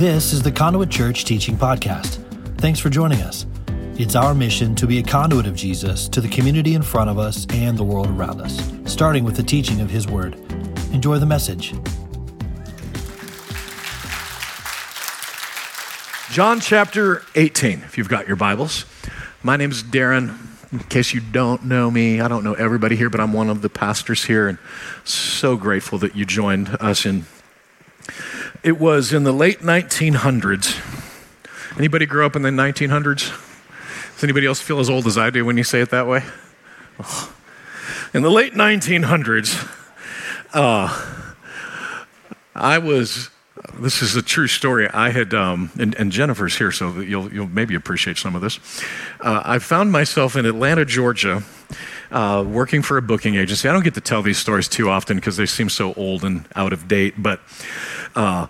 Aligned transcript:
This 0.00 0.32
is 0.32 0.40
the 0.40 0.50
Conduit 0.50 0.88
Church 0.88 1.26
Teaching 1.26 1.58
Podcast. 1.58 2.24
Thanks 2.56 2.80
for 2.80 2.88
joining 2.88 3.20
us. 3.20 3.44
It's 3.98 4.16
our 4.16 4.34
mission 4.34 4.74
to 4.76 4.86
be 4.86 4.98
a 4.98 5.02
conduit 5.02 5.46
of 5.46 5.54
Jesus 5.54 6.08
to 6.08 6.22
the 6.22 6.28
community 6.30 6.74
in 6.74 6.80
front 6.80 7.10
of 7.10 7.18
us 7.18 7.46
and 7.50 7.76
the 7.76 7.84
world 7.84 8.08
around 8.08 8.40
us, 8.40 8.66
starting 8.86 9.24
with 9.24 9.36
the 9.36 9.42
teaching 9.42 9.78
of 9.82 9.90
His 9.90 10.08
Word. 10.08 10.36
Enjoy 10.94 11.18
the 11.18 11.26
message. 11.26 11.74
John 16.32 16.60
chapter 16.60 17.22
18, 17.34 17.82
if 17.82 17.98
you've 17.98 18.08
got 18.08 18.26
your 18.26 18.36
Bibles. 18.36 18.86
My 19.42 19.58
name 19.58 19.70
is 19.70 19.82
Darren. 19.82 20.34
In 20.72 20.78
case 20.78 21.12
you 21.12 21.20
don't 21.20 21.66
know 21.66 21.90
me, 21.90 22.22
I 22.22 22.28
don't 22.28 22.42
know 22.42 22.54
everybody 22.54 22.96
here, 22.96 23.10
but 23.10 23.20
I'm 23.20 23.34
one 23.34 23.50
of 23.50 23.60
the 23.60 23.68
pastors 23.68 24.24
here 24.24 24.48
and 24.48 24.56
so 25.04 25.58
grateful 25.58 25.98
that 25.98 26.16
you 26.16 26.24
joined 26.24 26.74
us 26.80 27.04
in 27.04 27.26
it 28.62 28.78
was 28.78 29.12
in 29.12 29.24
the 29.24 29.32
late 29.32 29.60
1900s. 29.60 30.78
Anybody 31.78 32.06
grow 32.06 32.26
up 32.26 32.36
in 32.36 32.42
the 32.42 32.50
1900s? 32.50 33.30
Does 34.14 34.24
anybody 34.24 34.46
else 34.46 34.60
feel 34.60 34.80
as 34.80 34.90
old 34.90 35.06
as 35.06 35.16
I 35.16 35.30
do 35.30 35.44
when 35.44 35.56
you 35.56 35.64
say 35.64 35.80
it 35.80 35.90
that 35.90 36.06
way? 36.06 36.24
Oh. 36.98 37.34
In 38.12 38.22
the 38.22 38.30
late 38.30 38.54
1900s, 38.54 39.68
uh, 40.52 41.26
I 42.54 42.78
was 42.78 43.30
this 43.78 44.02
is 44.02 44.16
a 44.16 44.22
true 44.22 44.46
story. 44.46 44.88
I 44.88 45.10
had, 45.10 45.34
um, 45.34 45.70
and, 45.78 45.94
and, 45.94 46.10
Jennifer's 46.10 46.56
here, 46.56 46.72
so 46.72 47.00
you'll, 47.00 47.32
you'll 47.32 47.48
maybe 47.48 47.74
appreciate 47.74 48.16
some 48.18 48.34
of 48.34 48.42
this. 48.42 48.58
Uh, 49.20 49.42
I 49.44 49.58
found 49.58 49.92
myself 49.92 50.34
in 50.34 50.46
Atlanta, 50.46 50.84
Georgia, 50.84 51.42
uh, 52.10 52.44
working 52.46 52.82
for 52.82 52.96
a 52.96 53.02
booking 53.02 53.36
agency. 53.36 53.68
I 53.68 53.72
don't 53.72 53.84
get 53.84 53.94
to 53.94 54.00
tell 54.00 54.22
these 54.22 54.38
stories 54.38 54.68
too 54.68 54.88
often 54.90 55.16
because 55.16 55.36
they 55.36 55.46
seem 55.46 55.68
so 55.68 55.94
old 55.94 56.24
and 56.24 56.46
out 56.56 56.72
of 56.72 56.88
date, 56.88 57.14
but 57.18 57.40
uh, 58.16 58.46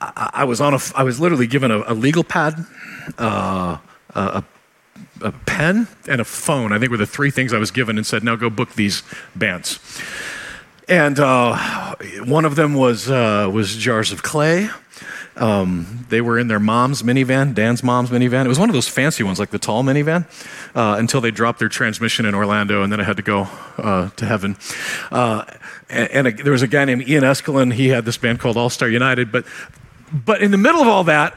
I, 0.00 0.30
I, 0.32 0.44
was 0.44 0.60
on 0.60 0.74
a, 0.74 0.78
I 0.94 1.02
was 1.02 1.20
literally 1.20 1.46
given 1.46 1.70
a, 1.70 1.82
a 1.86 1.94
legal 1.94 2.24
pad, 2.24 2.64
uh, 3.18 3.78
a, 4.14 4.44
a 5.22 5.32
pen, 5.46 5.88
and 6.08 6.20
a 6.20 6.24
phone. 6.24 6.72
I 6.72 6.78
think 6.78 6.90
were 6.90 6.96
the 6.96 7.06
three 7.06 7.30
things 7.30 7.52
I 7.52 7.58
was 7.58 7.70
given, 7.70 7.98
and 7.98 8.06
said, 8.06 8.24
"Now 8.24 8.36
go 8.36 8.50
book 8.50 8.74
these 8.74 9.02
bands." 9.34 9.78
And 10.88 11.20
uh, 11.20 11.94
one 12.24 12.44
of 12.44 12.56
them 12.56 12.74
was, 12.74 13.08
uh, 13.08 13.48
was 13.52 13.76
Jars 13.76 14.10
of 14.10 14.24
Clay. 14.24 14.68
Um, 15.36 16.06
they 16.08 16.20
were 16.20 16.38
in 16.38 16.48
their 16.48 16.60
mom's 16.60 17.02
minivan, 17.02 17.54
Dan's 17.54 17.82
mom's 17.82 18.10
minivan. 18.10 18.44
It 18.44 18.48
was 18.48 18.58
one 18.58 18.68
of 18.68 18.74
those 18.74 18.88
fancy 18.88 19.22
ones, 19.22 19.38
like 19.38 19.50
the 19.50 19.58
tall 19.58 19.82
minivan, 19.82 20.26
uh, 20.74 20.96
until 20.98 21.20
they 21.20 21.30
dropped 21.30 21.58
their 21.58 21.68
transmission 21.68 22.26
in 22.26 22.34
Orlando, 22.34 22.82
and 22.82 22.92
then 22.92 23.00
I 23.00 23.04
had 23.04 23.16
to 23.16 23.22
go 23.22 23.48
uh, 23.78 24.10
to 24.10 24.26
heaven. 24.26 24.56
Uh, 25.10 25.44
and, 25.88 26.10
and 26.10 26.26
a, 26.26 26.42
there 26.42 26.52
was 26.52 26.62
a 26.62 26.68
guy 26.68 26.84
named 26.84 27.08
Ian 27.08 27.24
Eskelin. 27.24 27.72
He 27.72 27.88
had 27.88 28.04
this 28.04 28.16
band 28.16 28.40
called 28.40 28.56
All 28.56 28.70
Star 28.70 28.88
United. 28.88 29.32
But, 29.32 29.44
but 30.12 30.42
in 30.42 30.50
the 30.50 30.58
middle 30.58 30.80
of 30.80 30.88
all 30.88 31.04
that, 31.04 31.36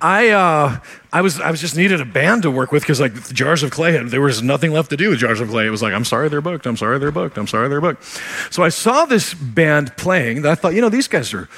I, 0.00 0.30
uh, 0.30 0.80
I 1.16 1.22
was, 1.22 1.40
I 1.40 1.50
was 1.50 1.60
just 1.60 1.76
needed 1.76 2.00
a 2.00 2.04
band 2.04 2.42
to 2.42 2.50
work 2.50 2.72
with 2.72 2.82
because 2.82 3.00
like 3.00 3.14
Jars 3.32 3.62
of 3.62 3.70
Clay, 3.70 3.92
had 3.92 4.08
there 4.08 4.20
was 4.20 4.42
nothing 4.42 4.72
left 4.72 4.90
to 4.90 4.96
do 4.96 5.10
with 5.10 5.18
Jars 5.18 5.40
of 5.40 5.48
Clay. 5.48 5.66
It 5.66 5.70
was 5.70 5.82
like, 5.82 5.94
I'm 5.94 6.04
sorry 6.04 6.28
they're 6.28 6.40
booked. 6.40 6.66
I'm 6.66 6.76
sorry 6.76 6.98
they're 6.98 7.10
booked. 7.10 7.38
I'm 7.38 7.46
sorry 7.46 7.68
they're 7.68 7.80
booked. 7.80 8.04
So 8.50 8.62
I 8.62 8.68
saw 8.68 9.06
this 9.06 9.34
band 9.34 9.96
playing. 9.96 10.42
That 10.42 10.52
I 10.52 10.54
thought, 10.54 10.74
you 10.74 10.80
know, 10.80 10.90
these 10.90 11.08
guys 11.08 11.34
are, 11.34 11.48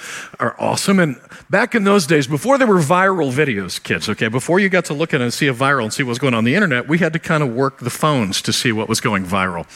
are 0.41 0.55
awesome. 0.59 0.98
And 1.00 1.20
back 1.50 1.75
in 1.75 1.84
those 1.84 2.06
days, 2.06 2.27
before 2.27 2.56
there 2.56 2.67
were 2.67 2.78
viral 2.78 3.33
videos, 3.33 3.83
kids, 3.83 4.09
okay, 4.09 4.28
before 4.28 4.61
you 4.61 4.69
got 4.69 4.87
to 4.87 4.95
look 4.95 5.12
at 5.12 5.20
and 5.20 5.34
see 5.34 5.48
a 5.48 5.55
viral 5.55 5.83
and 5.83 5.93
see 5.93 6.05
what 6.05 6.11
was 6.11 6.19
going 6.19 6.34
on, 6.34 6.39
on 6.39 6.45
the 6.45 6.55
internet, 6.55 6.89
we 6.89 6.98
had 6.98 7.12
to 7.12 7.19
kind 7.19 7.43
of 7.43 7.53
work 7.53 7.81
the 7.81 7.91
phones 7.91 8.41
to 8.43 8.53
see 8.53 8.70
what 8.70 8.89
was 8.89 9.00
going 9.00 9.27
viral. 9.27 9.67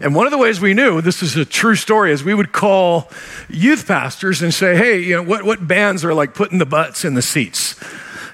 And 0.00 0.14
one 0.14 0.26
of 0.26 0.32
the 0.32 0.38
ways 0.38 0.60
we 0.60 0.72
knew, 0.72 1.02
this 1.02 1.22
is 1.22 1.36
a 1.36 1.44
true 1.44 1.76
story, 1.76 2.10
is 2.10 2.24
we 2.24 2.34
would 2.34 2.52
call 2.52 3.10
youth 3.48 3.86
pastors 3.86 4.42
and 4.42 4.52
say, 4.52 4.76
hey, 4.76 4.98
you 4.98 5.14
know, 5.14 5.22
what, 5.22 5.44
what 5.44 5.68
bands 5.68 6.04
are 6.04 6.14
like 6.14 6.34
putting 6.34 6.58
the 6.58 6.66
butts 6.66 7.04
in 7.04 7.12
the 7.14 7.22
seats? 7.22 7.76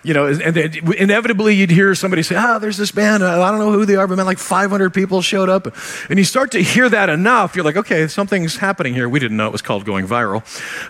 You 0.03 0.15
know, 0.15 0.27
and 0.27 0.55
then 0.55 0.73
inevitably 0.95 1.55
you'd 1.55 1.71
hear 1.71 1.95
somebody 1.95 2.23
say, 2.23 2.35
"Ah, 2.37 2.57
oh, 2.57 2.59
there's 2.59 2.77
this 2.77 2.91
band. 2.91 3.23
I 3.23 3.51
don't 3.51 3.61
know 3.61 3.71
who 3.71 3.85
they 3.85 3.95
are, 3.95 4.07
but 4.09 4.17
man, 4.17 4.27
like 4.27 4.39
500 4.39 4.91
people 4.93 5.23
showed 5.23 5.49
up." 5.49 5.73
And 6.11 6.19
you 6.19 6.25
start 6.25 6.51
to 6.53 6.63
hear 6.63 6.89
that 6.89 7.09
enough, 7.09 7.55
you're 7.55 7.65
like, 7.65 7.77
"Okay, 7.77 8.09
something's 8.09 8.57
happening 8.57 8.95
here." 8.95 9.09
We 9.09 9.21
didn't 9.21 9.37
know 9.37 9.47
it 9.47 9.53
was 9.53 9.63
called 9.63 9.85
going 9.85 10.09
viral, 10.09 10.43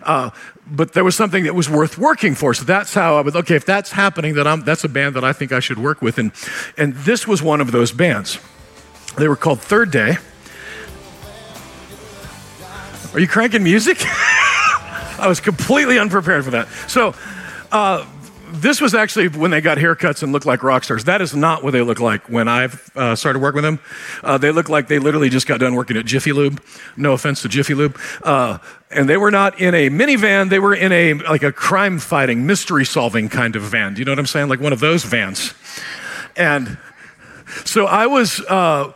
uh, 0.02 0.30
but 0.66 0.94
there 0.94 1.04
was 1.04 1.14
something 1.14 1.44
that 1.44 1.54
was 1.54 1.68
worth 1.68 1.98
working 1.98 2.34
for. 2.34 2.54
So 2.54 2.64
that's 2.64 2.94
how 2.94 3.16
I 3.16 3.20
was. 3.20 3.36
Okay, 3.36 3.54
if 3.54 3.66
that's 3.66 3.92
happening, 3.92 4.34
then 4.34 4.46
I'm, 4.46 4.62
that's 4.62 4.84
a 4.84 4.88
band 4.88 5.14
that 5.16 5.24
I 5.24 5.34
think 5.34 5.52
I 5.52 5.60
should 5.60 5.78
work 5.78 6.00
with. 6.00 6.16
And 6.18 6.32
and 6.78 6.94
this 6.94 7.28
was 7.28 7.42
one 7.42 7.60
of 7.60 7.70
those 7.70 7.92
bands. 7.92 8.38
They 9.18 9.28
were 9.28 9.36
called 9.36 9.60
Third 9.60 9.90
Day. 9.90 10.16
Are 13.12 13.20
you 13.20 13.28
cranking 13.28 13.62
music? 13.62 13.98
I 14.06 15.26
was 15.28 15.38
completely 15.38 15.98
unprepared 15.98 16.46
for 16.46 16.52
that. 16.52 16.68
So. 16.88 17.14
Uh, 17.70 18.06
this 18.52 18.80
was 18.80 18.94
actually 18.94 19.28
when 19.28 19.50
they 19.50 19.60
got 19.60 19.78
haircuts 19.78 20.22
and 20.22 20.32
looked 20.32 20.46
like 20.46 20.62
rock 20.62 20.84
stars. 20.84 21.04
That 21.04 21.20
is 21.22 21.34
not 21.34 21.64
what 21.64 21.72
they 21.72 21.80
look 21.82 22.00
like 22.00 22.28
when 22.28 22.48
I've 22.48 22.90
uh, 22.94 23.16
started 23.16 23.40
working 23.40 23.56
with 23.56 23.64
them. 23.64 23.80
Uh, 24.22 24.38
they 24.38 24.52
look 24.52 24.68
like 24.68 24.88
they 24.88 24.98
literally 24.98 25.30
just 25.30 25.46
got 25.46 25.60
done 25.60 25.74
working 25.74 25.96
at 25.96 26.04
Jiffy 26.04 26.32
Lube. 26.32 26.62
No 26.96 27.12
offense 27.12 27.42
to 27.42 27.48
Jiffy 27.48 27.74
Lube. 27.74 27.98
Uh, 28.22 28.58
and 28.90 29.08
they 29.08 29.16
were 29.16 29.30
not 29.30 29.58
in 29.60 29.74
a 29.74 29.88
minivan. 29.88 30.50
They 30.50 30.58
were 30.58 30.74
in 30.74 30.92
a 30.92 31.14
like 31.14 31.42
a 31.42 31.52
crime 31.52 31.98
fighting, 31.98 32.46
mystery 32.46 32.84
solving 32.84 33.28
kind 33.28 33.56
of 33.56 33.62
van. 33.62 33.94
Do 33.94 34.00
you 34.00 34.04
know 34.04 34.12
what 34.12 34.18
I'm 34.18 34.26
saying? 34.26 34.48
Like 34.48 34.60
one 34.60 34.72
of 34.72 34.80
those 34.80 35.04
vans. 35.04 35.54
And 36.36 36.78
so 37.64 37.86
I 37.86 38.06
was 38.06 38.40
uh, 38.40 38.92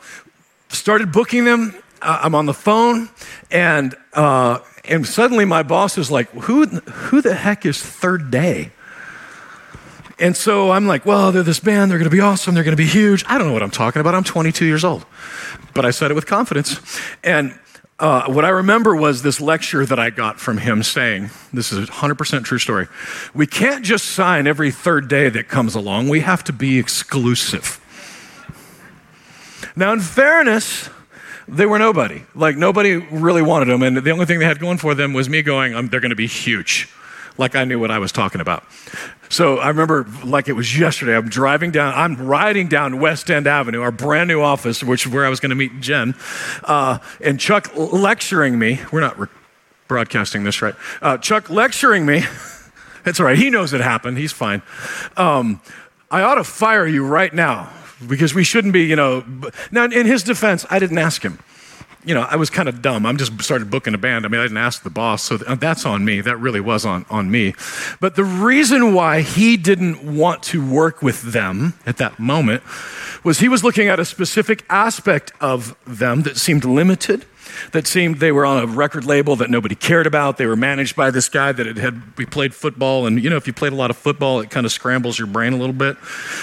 started 0.69 1.13
booking 1.13 1.45
them. 1.45 1.75
Uh, 2.03 2.21
I'm 2.23 2.35
on 2.35 2.47
the 2.47 2.55
phone, 2.55 3.09
and 3.51 3.95
uh, 4.13 4.59
and 4.85 5.07
suddenly 5.07 5.45
my 5.47 5.63
boss 5.63 5.97
is 5.97 6.11
like, 6.11 6.31
"Who 6.31 6.67
who 6.67 7.23
the 7.23 7.35
heck 7.35 7.65
is 7.65 7.81
Third 7.81 8.31
Day?" 8.31 8.73
And 10.19 10.37
so 10.37 10.71
I'm 10.71 10.87
like, 10.87 11.05
well, 11.05 11.31
they're 11.31 11.43
this 11.43 11.61
band, 11.61 11.91
they're 11.91 11.99
gonna 11.99 12.11
be 12.11 12.21
awesome, 12.21 12.55
they're 12.55 12.65
gonna 12.65 12.77
be 12.77 12.87
huge. 12.87 13.25
I 13.29 13.37
don't 13.37 13.49
know 13.49 13.53
what 13.53 13.63
I'm 13.63 13.71
talking 13.71 14.01
about. 14.01 14.15
I'm 14.15 14.25
22 14.25 14.65
years 14.65 14.85
old. 14.85 15.05
But 15.75 15.85
I 15.85 15.91
said 15.91 16.11
it 16.11 16.15
with 16.15 16.27
confidence. 16.27 16.81
And 17.23 17.59
uh, 17.99 18.31
what 18.31 18.45
I 18.45 18.51
remember 18.51 18.95
was 18.95 19.23
this 19.23 19.41
lecture 19.41 19.87
that 19.87 19.99
I 19.99 20.11
got 20.11 20.39
from 20.39 20.59
him 20.59 20.83
saying, 20.83 21.31
this 21.53 21.73
is 21.73 21.89
a 21.89 21.93
100% 21.93 22.45
true 22.45 22.59
story. 22.59 22.89
We 23.35 23.47
can't 23.47 23.85
just 23.85 24.07
sign 24.07 24.47
every 24.47 24.71
third 24.71 25.09
day 25.09 25.31
that 25.31 25.49
comes 25.49 25.75
along, 25.75 26.09
we 26.09 26.21
have 26.21 26.45
to 26.45 26.53
be 26.53 26.79
exclusive. 26.79 27.81
Now, 29.75 29.93
in 29.93 30.01
fairness, 30.01 30.91
they 31.49 31.67
were 31.67 31.79
nobody. 31.79 32.23
Like, 32.35 32.57
nobody 32.57 32.97
really 32.97 33.43
wanted 33.43 33.67
them. 33.69 33.83
And 33.83 33.97
the 33.99 34.11
only 34.11 34.27
thing 34.27 34.39
they 34.39 34.45
had 34.45 34.59
going 34.59 34.79
for 34.79 34.95
them 34.95 35.13
was 35.13 35.29
me 35.29 35.43
going, 35.43 35.75
um, 35.75 35.89
they're 35.89 36.01
going 36.01 36.11
to 36.11 36.17
be 36.17 36.27
huge. 36.27 36.89
Like 37.39 37.55
I 37.55 37.65
knew 37.65 37.79
what 37.79 37.91
I 37.91 37.99
was 37.99 38.13
talking 38.13 38.41
about. 38.41 38.65
So 39.29 39.59
I 39.59 39.69
remember 39.69 40.07
like 40.25 40.49
it 40.49 40.53
was 40.53 40.79
yesterday. 40.79 41.17
I'm 41.17 41.29
driving 41.29 41.71
down, 41.71 41.95
I'm 41.95 42.27
riding 42.27 42.69
down 42.69 43.01
West 43.01 43.31
End 43.31 43.47
Avenue, 43.47 43.83
our 43.83 43.91
brand 43.91 44.29
new 44.29 44.41
office, 44.41 44.83
which 44.83 45.07
is 45.07 45.13
where 45.13 45.27
I 45.27 45.29
was 45.29 45.41
going 45.41 45.51
to 45.51 45.57
meet 45.57 45.81
Jen, 45.81 46.15
uh, 46.65 46.99
and 47.21 47.39
Chuck 47.39 47.71
lecturing 47.77 48.59
me. 48.59 48.81
We're 48.93 49.01
not 49.01 49.19
re- 49.19 49.29
broadcasting 49.89 50.45
this, 50.45 50.63
right? 50.63 50.75
Uh, 51.03 51.19
Chuck 51.19 51.51
lecturing 51.51 52.07
me. 52.07 52.25
It's 53.07 53.21
all 53.21 53.27
right. 53.27 53.39
He 53.39 53.51
knows 53.51 53.73
it 53.73 53.81
happened. 53.81 54.19
He's 54.19 54.33
fine. 54.33 54.63
Um, 55.17 55.61
I 56.11 56.23
ought 56.23 56.35
to 56.35 56.45
fire 56.45 56.89
you 56.89 57.07
right 57.07 57.33
now 57.33 57.71
because 58.05 58.35
we 58.35 58.43
shouldn't 58.43 58.73
be, 58.73 58.83
you 58.83 58.97
know. 58.97 59.25
Now, 59.71 59.85
in 59.85 60.07
his 60.07 60.25
defense, 60.25 60.67
I 60.71 60.81
didn't 60.81 60.99
ask 60.99 61.23
him 61.23 61.39
you 62.07 62.15
know, 62.15 62.23
I 62.23 62.37
was 62.37 62.51
kind 62.51 62.69
of 62.69 62.81
dumb. 62.81 63.05
I'm 63.05 63.17
just 63.17 63.43
started 63.43 63.69
booking 63.69 63.93
a 63.93 63.99
band. 63.99 64.25
I 64.25 64.29
mean, 64.29 64.41
I 64.41 64.45
didn't 64.45 64.59
ask 64.59 64.85
the 64.85 64.91
boss, 64.91 65.25
so 65.25 65.37
that's 65.37 65.85
on 65.85 66.05
me. 66.05 66.21
That 66.21 66.37
really 66.39 66.61
was 66.61 66.87
on, 66.87 67.05
on 67.11 67.31
me. 67.31 67.55
But 68.01 68.15
the 68.15 68.25
reason 68.25 68.95
why 68.95 69.23
he 69.23 69.57
didn't 69.57 70.17
want 70.17 70.45
to 70.45 70.65
work 70.65 71.03
with 71.03 71.33
them 71.33 71.75
at 71.85 71.97
that 71.97 72.21
moment 72.21 72.63
was 73.25 73.41
he 73.41 73.49
was 73.49 73.65
looking 73.65 73.89
at 73.89 73.99
a 73.99 74.05
specific 74.05 74.65
aspect 74.71 75.33
of 75.41 75.77
them 75.85 76.23
that 76.23 76.37
seemed 76.37 76.65
limited 76.65 77.27
that 77.73 77.87
seemed 77.87 78.21
they 78.21 78.33
were 78.33 78.47
on 78.47 78.63
a 78.63 78.67
record 78.67 79.05
label 79.05 79.37
that 79.37 79.51
nobody 79.51 79.75
cared 79.75 80.07
about. 80.07 80.37
They 80.37 80.47
were 80.47 80.57
managed 80.57 80.97
by 80.97 81.11
this 81.11 81.29
guy 81.29 81.53
that 81.53 81.77
had, 81.77 82.03
we 82.17 82.27
played 82.27 82.55
football, 82.55 83.07
and 83.07 83.23
you 83.23 83.31
know, 83.31 83.37
if 83.37 83.47
you 83.47 83.53
played 83.53 83.73
a 83.73 83.77
lot 83.77 83.91
of 83.91 83.97
football, 83.97 84.41
it 84.41 84.51
kind 84.51 84.67
of 84.67 84.73
scrambles 84.73 85.19
your 85.19 85.29
brain 85.29 85.53
a 85.53 85.57
little 85.57 85.75
bit. 85.75 85.97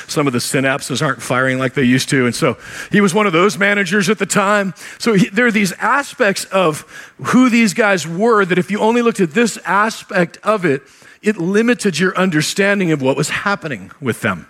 Some 0.08 0.28
of 0.28 0.34
the 0.34 0.40
synapses 0.40 1.06
aren't 1.06 1.22
firing 1.22 1.60
like 1.60 1.74
they 1.74 1.84
used 1.84 2.10
to, 2.10 2.26
and 2.26 2.36
so 2.36 2.58
he 2.92 3.02
was 3.02 3.14
one 3.14 3.28
of 3.28 3.34
those 3.34 3.58
managers 3.58 4.10
at 4.10 4.20
the 4.20 4.26
time. 4.26 4.74
So 5.00 5.14
he, 5.14 5.30
there 5.30 5.46
are 5.46 5.52
these 5.52 5.72
aspects 5.74 6.46
of 6.46 6.82
who 7.18 7.50
these 7.50 7.74
guys 7.74 8.08
were 8.08 8.46
that 8.46 8.58
if 8.58 8.72
you 8.72 8.80
only 8.80 9.02
looked 9.02 9.20
at 9.20 9.32
this 9.32 9.58
aspect 9.66 10.38
of 10.44 10.66
it, 10.66 10.84
it 11.22 11.38
limited 11.38 11.98
your 11.98 12.16
understanding 12.18 12.92
of 12.92 13.02
what 13.02 13.16
was 13.16 13.30
happening 13.30 13.92
with 14.02 14.22
them. 14.22 14.48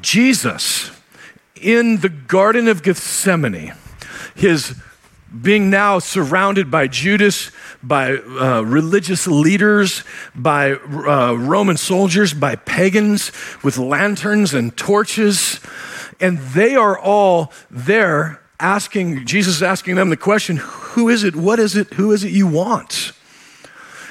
Jesus 0.00 0.90
in 1.56 1.98
the 1.98 2.08
Garden 2.08 2.68
of 2.68 2.82
Gethsemane 2.82 3.72
his 4.34 4.74
being 5.40 5.70
now 5.70 5.98
surrounded 5.98 6.70
by 6.70 6.86
Judas, 6.86 7.50
by 7.82 8.12
uh, 8.12 8.60
religious 8.62 9.26
leaders, 9.26 10.04
by 10.34 10.72
uh, 10.72 11.32
Roman 11.32 11.76
soldiers, 11.76 12.34
by 12.34 12.56
pagans 12.56 13.32
with 13.62 13.78
lanterns 13.78 14.52
and 14.52 14.76
torches. 14.76 15.60
And 16.20 16.38
they 16.38 16.76
are 16.76 16.98
all 16.98 17.52
there 17.70 18.42
asking, 18.60 19.24
Jesus 19.26 19.62
asking 19.62 19.96
them 19.96 20.10
the 20.10 20.16
question, 20.16 20.58
Who 20.58 21.08
is 21.08 21.24
it? 21.24 21.34
What 21.34 21.58
is 21.58 21.76
it? 21.76 21.94
Who 21.94 22.12
is 22.12 22.24
it 22.24 22.32
you 22.32 22.46
want? 22.46 23.12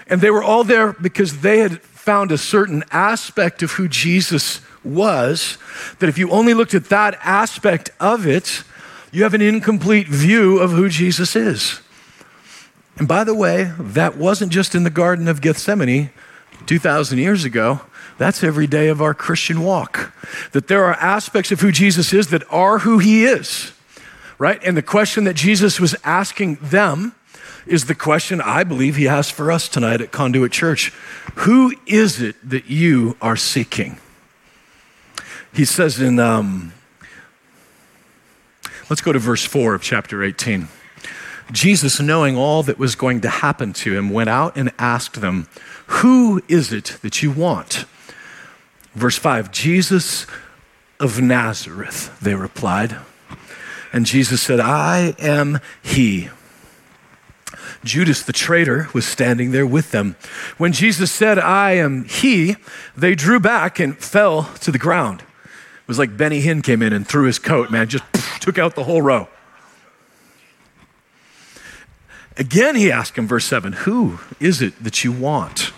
And 0.07 0.21
they 0.21 0.31
were 0.31 0.43
all 0.43 0.63
there 0.63 0.93
because 0.93 1.41
they 1.41 1.59
had 1.59 1.81
found 1.81 2.31
a 2.31 2.37
certain 2.37 2.83
aspect 2.91 3.61
of 3.61 3.73
who 3.73 3.87
Jesus 3.87 4.59
was, 4.83 5.57
that 5.99 6.09
if 6.09 6.17
you 6.17 6.31
only 6.31 6.55
looked 6.55 6.73
at 6.73 6.85
that 6.85 7.17
aspect 7.21 7.91
of 7.99 8.25
it, 8.25 8.63
you 9.11 9.23
have 9.23 9.33
an 9.33 9.41
incomplete 9.41 10.07
view 10.07 10.59
of 10.59 10.71
who 10.71 10.87
Jesus 10.89 11.35
is. 11.35 11.81
And 12.97 13.07
by 13.07 13.23
the 13.23 13.33
way, 13.33 13.73
that 13.77 14.17
wasn't 14.17 14.51
just 14.51 14.75
in 14.75 14.83
the 14.83 14.89
Garden 14.89 15.27
of 15.27 15.41
Gethsemane 15.41 16.11
2,000 16.65 17.17
years 17.17 17.43
ago. 17.43 17.81
That's 18.17 18.43
every 18.43 18.67
day 18.67 18.87
of 18.87 19.01
our 19.01 19.13
Christian 19.13 19.63
walk. 19.63 20.13
That 20.51 20.67
there 20.67 20.85
are 20.85 20.93
aspects 20.93 21.51
of 21.51 21.61
who 21.61 21.71
Jesus 21.71 22.13
is 22.13 22.27
that 22.27 22.43
are 22.51 22.79
who 22.79 22.99
he 22.99 23.25
is, 23.25 23.73
right? 24.37 24.61
And 24.63 24.77
the 24.77 24.81
question 24.81 25.23
that 25.23 25.33
Jesus 25.33 25.79
was 25.79 25.95
asking 26.03 26.55
them 26.61 27.15
is 27.65 27.85
the 27.85 27.95
question 27.95 28.41
I 28.41 28.63
believe 28.63 28.95
he 28.95 29.07
asked 29.07 29.33
for 29.33 29.51
us 29.51 29.67
tonight 29.67 30.01
at 30.01 30.11
Conduit 30.11 30.51
Church 30.51 30.89
Who 31.35 31.73
is 31.85 32.21
it 32.21 32.35
that 32.47 32.69
you 32.69 33.17
are 33.21 33.35
seeking? 33.35 33.97
He 35.53 35.65
says 35.65 35.99
in, 35.99 36.19
um, 36.19 36.73
let's 38.91 38.99
go 38.99 39.13
to 39.13 39.19
verse 39.19 39.45
4 39.45 39.73
of 39.73 39.81
chapter 39.81 40.21
18. 40.21 40.67
Jesus, 41.49 42.01
knowing 42.01 42.35
all 42.35 42.61
that 42.63 42.77
was 42.77 42.95
going 42.95 43.21
to 43.21 43.29
happen 43.29 43.71
to 43.71 43.95
him, 43.95 44.09
went 44.09 44.29
out 44.29 44.57
and 44.57 44.69
asked 44.77 45.21
them, 45.21 45.47
Who 45.87 46.41
is 46.49 46.73
it 46.73 46.97
that 47.01 47.23
you 47.23 47.31
want? 47.31 47.85
Verse 48.93 49.17
5 49.17 49.49
Jesus 49.49 50.27
of 50.99 51.21
Nazareth, 51.21 52.19
they 52.21 52.35
replied. 52.35 52.97
And 53.93 54.05
Jesus 54.05 54.41
said, 54.41 54.59
I 54.59 55.15
am 55.19 55.61
he. 55.81 56.27
Judas 57.85 58.21
the 58.23 58.33
traitor 58.33 58.89
was 58.93 59.07
standing 59.07 59.51
there 59.51 59.65
with 59.65 59.91
them. 59.91 60.17
When 60.57 60.73
Jesus 60.73 61.13
said, 61.13 61.39
I 61.39 61.75
am 61.75 62.03
he, 62.03 62.57
they 62.97 63.15
drew 63.15 63.39
back 63.39 63.79
and 63.79 63.97
fell 63.97 64.51
to 64.59 64.69
the 64.69 64.77
ground. 64.77 65.23
It 65.91 65.99
was 65.99 65.99
like 65.99 66.15
Benny 66.15 66.41
Hinn 66.41 66.63
came 66.63 66.81
in 66.81 66.93
and 66.93 67.05
threw 67.05 67.25
his 67.25 67.37
coat, 67.37 67.69
man, 67.69 67.89
just 67.89 68.05
took 68.39 68.57
out 68.57 68.75
the 68.75 68.85
whole 68.85 69.01
row. 69.01 69.27
Again, 72.37 72.77
he 72.77 72.89
asked 72.89 73.17
him, 73.17 73.27
verse 73.27 73.43
7, 73.43 73.73
Who 73.73 74.19
is 74.39 74.61
it 74.61 74.81
that 74.85 75.03
you 75.03 75.11
want? 75.11 75.73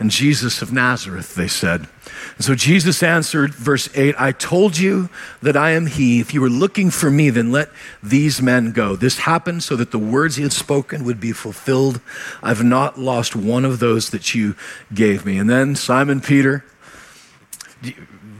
And 0.00 0.10
Jesus 0.10 0.62
of 0.62 0.72
Nazareth, 0.72 1.36
they 1.36 1.46
said. 1.46 1.86
And 2.34 2.44
so 2.44 2.56
Jesus 2.56 3.04
answered, 3.04 3.54
verse 3.54 3.88
8, 3.94 4.16
I 4.18 4.32
told 4.32 4.78
you 4.78 5.10
that 5.42 5.56
I 5.56 5.70
am 5.70 5.86
he. 5.86 6.18
If 6.18 6.34
you 6.34 6.40
were 6.40 6.50
looking 6.50 6.90
for 6.90 7.08
me, 7.08 7.30
then 7.30 7.52
let 7.52 7.68
these 8.02 8.42
men 8.42 8.72
go. 8.72 8.96
This 8.96 9.18
happened 9.18 9.62
so 9.62 9.76
that 9.76 9.92
the 9.92 9.98
words 10.00 10.34
he 10.34 10.42
had 10.42 10.52
spoken 10.52 11.04
would 11.04 11.20
be 11.20 11.30
fulfilled. 11.30 12.00
I've 12.42 12.64
not 12.64 12.98
lost 12.98 13.36
one 13.36 13.64
of 13.64 13.78
those 13.78 14.10
that 14.10 14.34
you 14.34 14.56
gave 14.92 15.24
me. 15.24 15.38
And 15.38 15.48
then 15.48 15.76
Simon 15.76 16.20
Peter, 16.20 16.64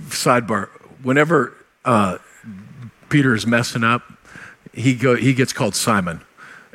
sidebar, 0.09 0.69
whenever 1.06 1.55
uh, 1.85 2.19
Peter 3.08 3.32
is 3.35 3.47
messing 3.47 3.85
up, 3.85 4.03
he, 4.73 4.94
go, 4.94 5.14
he 5.14 5.35
gets 5.35 5.53
called 5.53 5.76
Simon. 5.76 6.20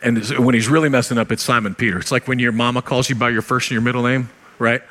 And 0.02 0.26
when 0.40 0.56
he's 0.56 0.70
really 0.70 0.90
messing 0.90 1.18
up, 1.18 1.32
it's 1.32 1.44
Simon 1.44 1.76
Peter. 1.76 2.00
It's 2.00 2.12
like 2.12 2.28
when 2.28 2.40
your 2.40 2.54
mama 2.54 2.82
calls 2.82 3.10
you 3.10 3.16
by 3.16 3.30
your 3.30 3.42
first 3.42 3.70
and 3.70 3.74
your 3.74 3.82
middle 3.82 4.04
name, 4.04 4.30
right? 4.58 4.82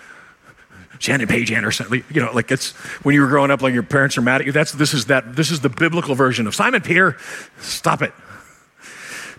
Shannon 0.99 1.27
Page 1.27 1.51
Anderson. 1.51 2.05
You 2.11 2.21
know, 2.21 2.31
like 2.33 2.53
it's 2.53 2.73
when 3.03 3.15
you 3.15 3.23
were 3.23 3.27
growing 3.27 3.51
up, 3.51 3.63
like 3.63 3.73
your 3.73 3.83
parents 3.83 4.19
are 4.19 4.23
mad 4.23 4.43
at 4.43 4.47
you. 4.47 4.53
That's 4.53 4.73
this 4.73 4.93
is 4.93 5.07
that 5.07 5.35
this 5.35 5.51
is 5.51 5.61
the 5.61 5.71
biblical 5.71 6.15
version 6.15 6.47
of 6.47 6.55
Simon 6.55 6.83
Peter. 6.83 7.17
Stop 7.61 8.03
it. 8.03 8.13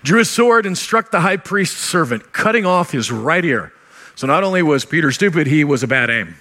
Drew 0.03 0.17
his 0.17 0.29
sword 0.31 0.65
and 0.65 0.75
struck 0.75 1.11
the 1.11 1.19
high 1.19 1.37
priest's 1.37 1.77
servant, 1.77 2.33
cutting 2.33 2.65
off 2.65 2.91
his 2.91 3.11
right 3.11 3.45
ear. 3.45 3.71
So 4.15 4.25
not 4.25 4.43
only 4.43 4.63
was 4.63 4.83
Peter 4.83 5.11
stupid, 5.11 5.45
he 5.45 5.63
was 5.63 5.83
a 5.83 5.87
bad 5.87 6.09
aim. 6.09 6.35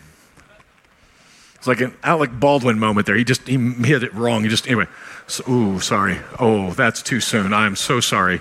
It's 1.61 1.67
like 1.67 1.83
an 1.83 1.95
Alec 2.03 2.31
Baldwin 2.33 2.79
moment 2.79 3.07
there. 3.07 3.17
He 3.17 3.23
just 3.23 3.47
he 3.47 3.59
hit 3.59 4.03
it 4.03 4.15
wrong. 4.15 4.45
He 4.45 4.49
just 4.49 4.67
anyway. 4.67 4.87
So, 5.27 5.45
ooh, 5.47 5.79
sorry. 5.79 6.19
Oh, 6.39 6.71
that's 6.71 7.03
too 7.03 7.21
soon. 7.21 7.53
I'm 7.53 7.77
so 7.77 8.01
sorry. 8.01 8.39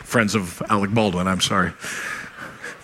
Friends 0.00 0.34
of 0.34 0.60
Alec 0.68 0.90
Baldwin, 0.90 1.28
I'm 1.28 1.40
sorry. 1.40 1.72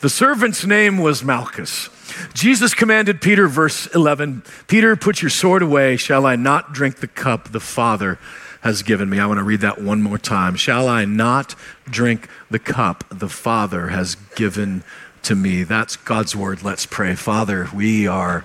The 0.01 0.09
servant's 0.09 0.65
name 0.65 0.99
was 0.99 1.25
Malchus. 1.25 1.89
Jesus 2.35 2.73
commanded 2.73 3.21
Peter, 3.21 3.49
verse 3.49 3.89
11 3.89 4.45
Peter, 4.69 4.95
put 4.95 5.23
your 5.23 5.29
sword 5.29 5.61
away. 5.61 5.97
Shall 5.97 6.25
I 6.25 6.37
not 6.37 6.73
drink 6.73 6.99
the 6.99 7.09
cup 7.09 7.49
the 7.49 7.59
Father 7.59 8.17
has 8.61 8.85
given 8.85 9.11
me? 9.11 9.19
I 9.19 9.27
want 9.27 9.39
to 9.39 9.45
read 9.45 9.63
that 9.63 9.83
one 9.83 10.03
more 10.03 10.19
time. 10.19 10.55
Shall 10.55 10.87
I 10.87 11.05
not 11.05 11.57
drink 11.91 12.29
the 12.49 12.61
cup 12.61 13.03
the 13.11 13.29
Father 13.29 13.89
has 13.89 14.15
given 14.37 14.85
to 15.25 15.35
me? 15.35 15.65
That's 15.65 15.97
God's 15.97 16.37
word. 16.37 16.63
Let's 16.63 16.87
pray. 16.87 17.17
Father, 17.17 17.69
we 17.75 18.07
are 18.07 18.45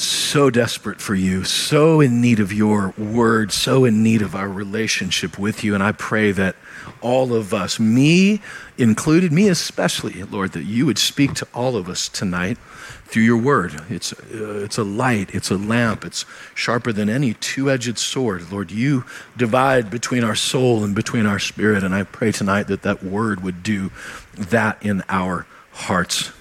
so 0.00 0.50
desperate 0.50 1.00
for 1.00 1.14
you, 1.14 1.44
so 1.44 2.00
in 2.00 2.20
need 2.20 2.40
of 2.40 2.52
your 2.52 2.94
word, 2.96 3.52
so 3.52 3.84
in 3.84 4.02
need 4.02 4.22
of 4.22 4.34
our 4.34 4.48
relationship 4.48 5.38
with 5.38 5.62
you. 5.62 5.74
And 5.74 5.82
I 5.82 5.92
pray 5.92 6.32
that 6.32 6.56
all 7.00 7.34
of 7.34 7.52
us, 7.52 7.78
me 7.78 8.40
included, 8.78 9.32
me 9.32 9.48
especially, 9.48 10.22
Lord, 10.22 10.52
that 10.52 10.64
you 10.64 10.86
would 10.86 10.98
speak 10.98 11.34
to 11.34 11.48
all 11.52 11.76
of 11.76 11.88
us 11.88 12.08
tonight 12.08 12.58
through 13.04 13.22
your 13.22 13.36
word. 13.36 13.82
It's, 13.90 14.12
uh, 14.12 14.62
it's 14.64 14.78
a 14.78 14.84
light, 14.84 15.34
it's 15.34 15.50
a 15.50 15.56
lamp, 15.56 16.04
it's 16.04 16.24
sharper 16.54 16.92
than 16.92 17.08
any 17.08 17.34
two 17.34 17.70
edged 17.70 17.98
sword. 17.98 18.50
Lord, 18.52 18.70
you 18.70 19.04
divide 19.36 19.90
between 19.90 20.24
our 20.24 20.36
soul 20.36 20.84
and 20.84 20.94
between 20.94 21.26
our 21.26 21.38
spirit. 21.38 21.82
And 21.82 21.94
I 21.94 22.04
pray 22.04 22.32
tonight 22.32 22.68
that 22.68 22.82
that 22.82 23.02
word 23.02 23.42
would 23.42 23.62
do 23.62 23.90
that 24.34 24.82
in 24.82 25.02
our 25.08 25.46
hearts. 25.72 26.32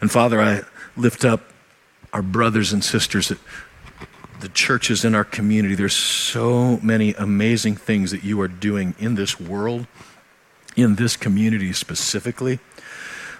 And 0.00 0.10
Father, 0.10 0.40
I 0.40 0.62
lift 0.96 1.24
up 1.24 1.51
our 2.12 2.22
brothers 2.22 2.72
and 2.72 2.84
sisters 2.84 3.30
at 3.30 3.38
the 4.40 4.48
churches 4.48 5.04
in 5.04 5.14
our 5.14 5.24
community. 5.24 5.74
There's 5.74 5.96
so 5.96 6.78
many 6.82 7.14
amazing 7.14 7.76
things 7.76 8.10
that 8.10 8.24
you 8.24 8.40
are 8.40 8.48
doing 8.48 8.94
in 8.98 9.14
this 9.14 9.40
world, 9.40 9.86
in 10.76 10.96
this 10.96 11.16
community 11.16 11.72
specifically. 11.72 12.58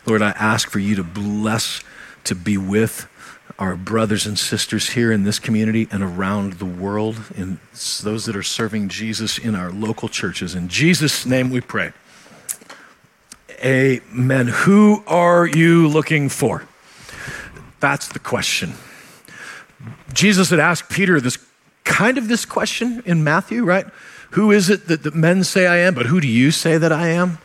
Lord, 0.06 0.22
I 0.22 0.30
ask 0.30 0.70
for 0.70 0.78
you 0.78 0.94
to 0.96 1.02
bless, 1.02 1.82
to 2.24 2.34
be 2.34 2.56
with 2.56 3.08
our 3.58 3.76
brothers 3.76 4.26
and 4.26 4.38
sisters 4.38 4.90
here 4.90 5.12
in 5.12 5.24
this 5.24 5.38
community 5.38 5.86
and 5.90 6.02
around 6.02 6.54
the 6.54 6.64
world, 6.64 7.20
and 7.36 7.58
those 8.02 8.24
that 8.26 8.34
are 8.34 8.42
serving 8.42 8.88
Jesus 8.88 9.38
in 9.38 9.54
our 9.54 9.70
local 9.70 10.08
churches. 10.08 10.54
In 10.54 10.68
Jesus' 10.68 11.26
name 11.26 11.50
we 11.50 11.60
pray. 11.60 11.92
Amen. 13.62 14.48
Who 14.48 15.04
are 15.06 15.46
you 15.46 15.86
looking 15.86 16.28
for? 16.28 16.66
That's 17.82 18.06
the 18.06 18.20
question. 18.20 18.74
Jesus 20.12 20.50
had 20.50 20.60
asked 20.60 20.88
Peter 20.88 21.20
this 21.20 21.36
kind 21.82 22.16
of 22.16 22.28
this 22.28 22.44
question 22.44 23.02
in 23.04 23.24
Matthew, 23.24 23.64
right? 23.64 23.86
Who 24.30 24.52
is 24.52 24.70
it 24.70 24.86
that, 24.86 25.02
that 25.02 25.16
men 25.16 25.42
say 25.42 25.66
I 25.66 25.78
am, 25.78 25.92
but 25.92 26.06
who 26.06 26.20
do 26.20 26.28
you 26.28 26.52
say 26.52 26.78
that 26.78 26.92
I 26.92 27.08
am? 27.08 27.38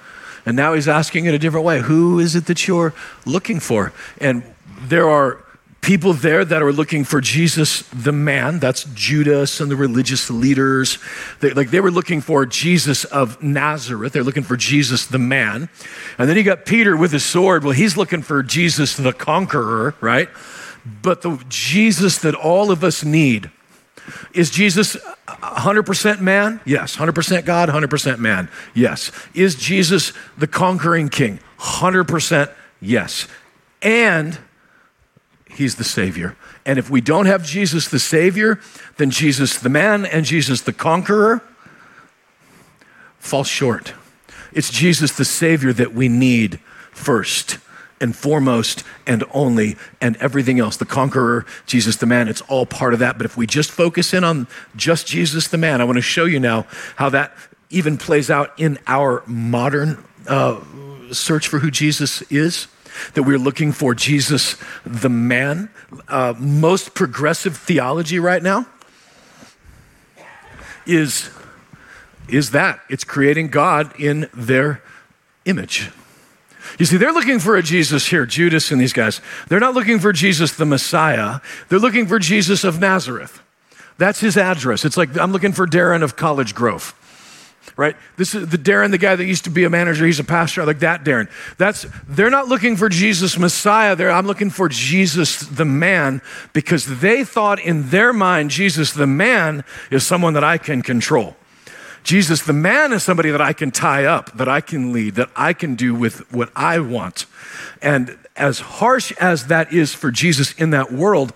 And 0.46 0.56
now 0.56 0.74
he's 0.74 0.88
asking 0.88 1.26
it 1.26 1.34
a 1.34 1.40
different 1.40 1.66
way. 1.66 1.82
Who 1.82 2.20
is 2.20 2.36
it 2.36 2.46
that 2.46 2.68
you're 2.68 2.94
looking 3.26 3.60
for? 3.60 3.94
And 4.22 4.44
there 4.84 5.10
are 5.10 5.44
people 5.88 6.12
there 6.12 6.44
that 6.44 6.62
are 6.62 6.74
looking 6.74 7.06
for 7.06 7.22
Jesus 7.22 7.84
the 7.94 8.12
man. 8.12 8.60
That's 8.60 8.84
Judas 8.94 9.62
and 9.62 9.72
the 9.72 9.78
religious 9.78 10.30
leaders. 10.30 11.00
They, 11.40 11.52
like 11.52 11.70
they 11.70 11.80
were 11.80 11.92
looking 11.92 12.20
for 12.20 12.46
Jesus 12.46 13.06
of 13.06 13.42
Nazareth. 13.42 14.12
They're 14.12 14.22
looking 14.22 14.44
for 14.44 14.58
Jesus 14.58 15.06
the 15.06 15.18
man. 15.18 15.70
And 16.18 16.30
then 16.30 16.36
you 16.36 16.44
got 16.44 16.66
Peter 16.66 16.98
with 16.98 17.14
his 17.14 17.24
sword. 17.24 17.64
Well, 17.64 17.72
he's 17.72 17.96
looking 17.96 18.22
for 18.22 18.44
Jesus 18.44 18.98
the 18.98 19.14
conqueror, 19.14 19.96
right? 20.02 20.28
But 21.02 21.22
the 21.22 21.42
Jesus 21.48 22.18
that 22.18 22.36
all 22.36 22.70
of 22.70 22.84
us 22.84 23.06
need 23.06 23.50
is 24.34 24.50
Jesus 24.50 24.98
100% 25.28 26.20
man? 26.20 26.60
Yes. 26.66 26.98
100% 26.98 27.46
God, 27.46 27.70
100% 27.70 28.20
man? 28.20 28.50
Yes. 28.74 29.14
Is 29.34 29.56
Jesus 29.56 30.12
the 30.38 30.48
conquering 30.48 31.08
king? 31.08 31.40
100% 31.60 32.52
yes. 32.82 33.30
And 33.82 34.38
he's 35.58 35.76
the 35.76 35.84
Savior. 35.84 36.36
And 36.66 36.78
if 36.78 36.90
we 36.90 37.02
don't 37.02 37.26
have 37.26 37.44
Jesus 37.44 37.88
the 37.88 38.00
Savior, 38.00 38.60
then 38.98 39.10
Jesus 39.10 39.58
the 39.58 39.70
man 39.70 40.06
and 40.06 40.26
Jesus 40.26 40.62
the 40.62 40.74
conqueror 40.74 41.42
fall 43.18 43.44
short. 43.44 43.94
It's 44.54 44.70
Jesus 44.70 45.12
the 45.12 45.26
Savior 45.26 45.74
that 45.74 45.94
we 45.94 46.08
need 46.08 46.60
first 46.92 47.58
and 48.00 48.16
foremost 48.16 48.84
and 49.08 49.24
only 49.32 49.76
and 50.00 50.16
everything 50.18 50.60
else 50.60 50.78
the 50.78 50.86
conqueror 50.86 51.48
jesus 51.66 51.96
the 51.96 52.06
man 52.06 52.28
it's 52.28 52.42
all 52.42 52.64
part 52.64 52.94
of 52.94 53.00
that 53.00 53.18
but 53.18 53.26
if 53.26 53.36
we 53.36 53.48
just 53.48 53.72
focus 53.72 54.14
in 54.14 54.24
on 54.24 54.46
just 54.76 55.08
jesus 55.08 55.48
the 55.48 55.58
man 55.58 55.82
i 55.82 55.84
want 55.84 55.96
to 55.96 56.02
show 56.02 56.26
you 56.26 56.40
now 56.40 56.64
how 56.98 57.10
that 57.10 57.36
even 57.72 57.98
plays 57.98 58.30
out 58.30 58.54
in 58.60 58.78
our 58.86 59.24
modern 59.26 60.04
uh, 60.28 60.60
search 61.12 61.48
for 61.48 61.58
who 61.58 61.72
jesus 61.72 62.22
is 62.32 62.68
that 63.14 63.24
we're 63.24 63.38
looking 63.38 63.72
for 63.72 63.94
jesus 63.96 64.56
the 64.86 65.10
man 65.10 65.70
uh, 66.08 66.34
most 66.38 66.94
progressive 66.94 67.58
theology 67.58 68.20
right 68.20 68.44
now 68.44 68.66
is 70.86 71.30
is 72.30 72.52
that 72.52 72.80
it's 72.90 73.04
creating 73.04 73.48
god 73.48 73.94
in 74.00 74.30
their 74.34 74.82
image 75.46 75.90
You 76.80 76.86
see, 76.86 76.98
they're 76.98 77.14
looking 77.14 77.40
for 77.40 77.56
a 77.56 77.64
Jesus 77.64 78.08
here, 78.08 78.26
Judas 78.26 78.72
and 78.72 78.80
these 78.80 78.94
guys. 78.94 79.22
They're 79.48 79.60
not 79.60 79.74
looking 79.74 80.00
for 80.00 80.12
Jesus 80.12 80.52
the 80.52 80.66
Messiah, 80.66 81.40
they're 81.70 81.80
looking 81.80 82.08
for 82.08 82.20
Jesus 82.20 82.64
of 82.64 82.80
Nazareth. 82.80 83.42
That's 83.98 84.20
his 84.20 84.38
address. 84.38 84.86
It's 84.86 84.98
like 84.98 85.18
I'm 85.18 85.32
looking 85.32 85.54
for 85.54 85.66
Darren 85.66 86.04
of 86.04 86.16
College 86.16 86.54
Grove. 86.54 86.94
Right? 87.76 87.96
This 88.16 88.34
is 88.34 88.48
the 88.48 88.58
Darren, 88.58 88.92
the 88.92 88.98
guy 88.98 89.16
that 89.16 89.26
used 89.26 89.44
to 89.44 89.50
be 89.50 89.64
a 89.64 89.70
manager, 89.70 90.06
he's 90.06 90.20
a 90.20 90.24
pastor, 90.24 90.62
I 90.62 90.66
like 90.66 90.80
that 90.80 91.04
Darren. 91.04 91.30
That's 91.58 91.86
they're 92.08 92.30
not 92.30 92.48
looking 92.48 92.76
for 92.76 92.90
Jesus 92.90 93.38
Messiah 93.38 93.96
there. 93.96 94.12
I'm 94.12 94.26
looking 94.26 94.50
for 94.50 94.70
Jesus 94.70 95.42
the 95.42 95.66
man 95.66 96.22
because 96.54 97.00
they 97.00 97.24
thought 97.24 97.60
in 97.60 97.90
their 97.90 98.14
mind 98.14 98.50
Jesus 98.52 98.92
the 98.94 99.08
man 99.08 99.64
is 99.92 100.06
someone 100.06 100.34
that 100.34 100.44
I 100.44 100.58
can 100.58 100.82
control. 100.82 101.36
Jesus, 102.08 102.42
the 102.42 102.54
man, 102.54 102.94
is 102.94 103.04
somebody 103.04 103.32
that 103.32 103.42
I 103.42 103.52
can 103.52 103.70
tie 103.70 104.06
up, 104.06 104.32
that 104.38 104.48
I 104.48 104.62
can 104.62 104.94
lead, 104.94 105.16
that 105.16 105.30
I 105.36 105.52
can 105.52 105.76
do 105.76 105.94
with 105.94 106.32
what 106.32 106.50
I 106.56 106.80
want. 106.80 107.26
And 107.82 108.18
as 108.38 108.60
harsh 108.60 109.12
as 109.14 109.48
that 109.48 109.74
is 109.74 109.94
for 109.94 110.12
Jesus 110.12 110.54
in 110.54 110.70
that 110.72 110.92
world, 110.92 111.34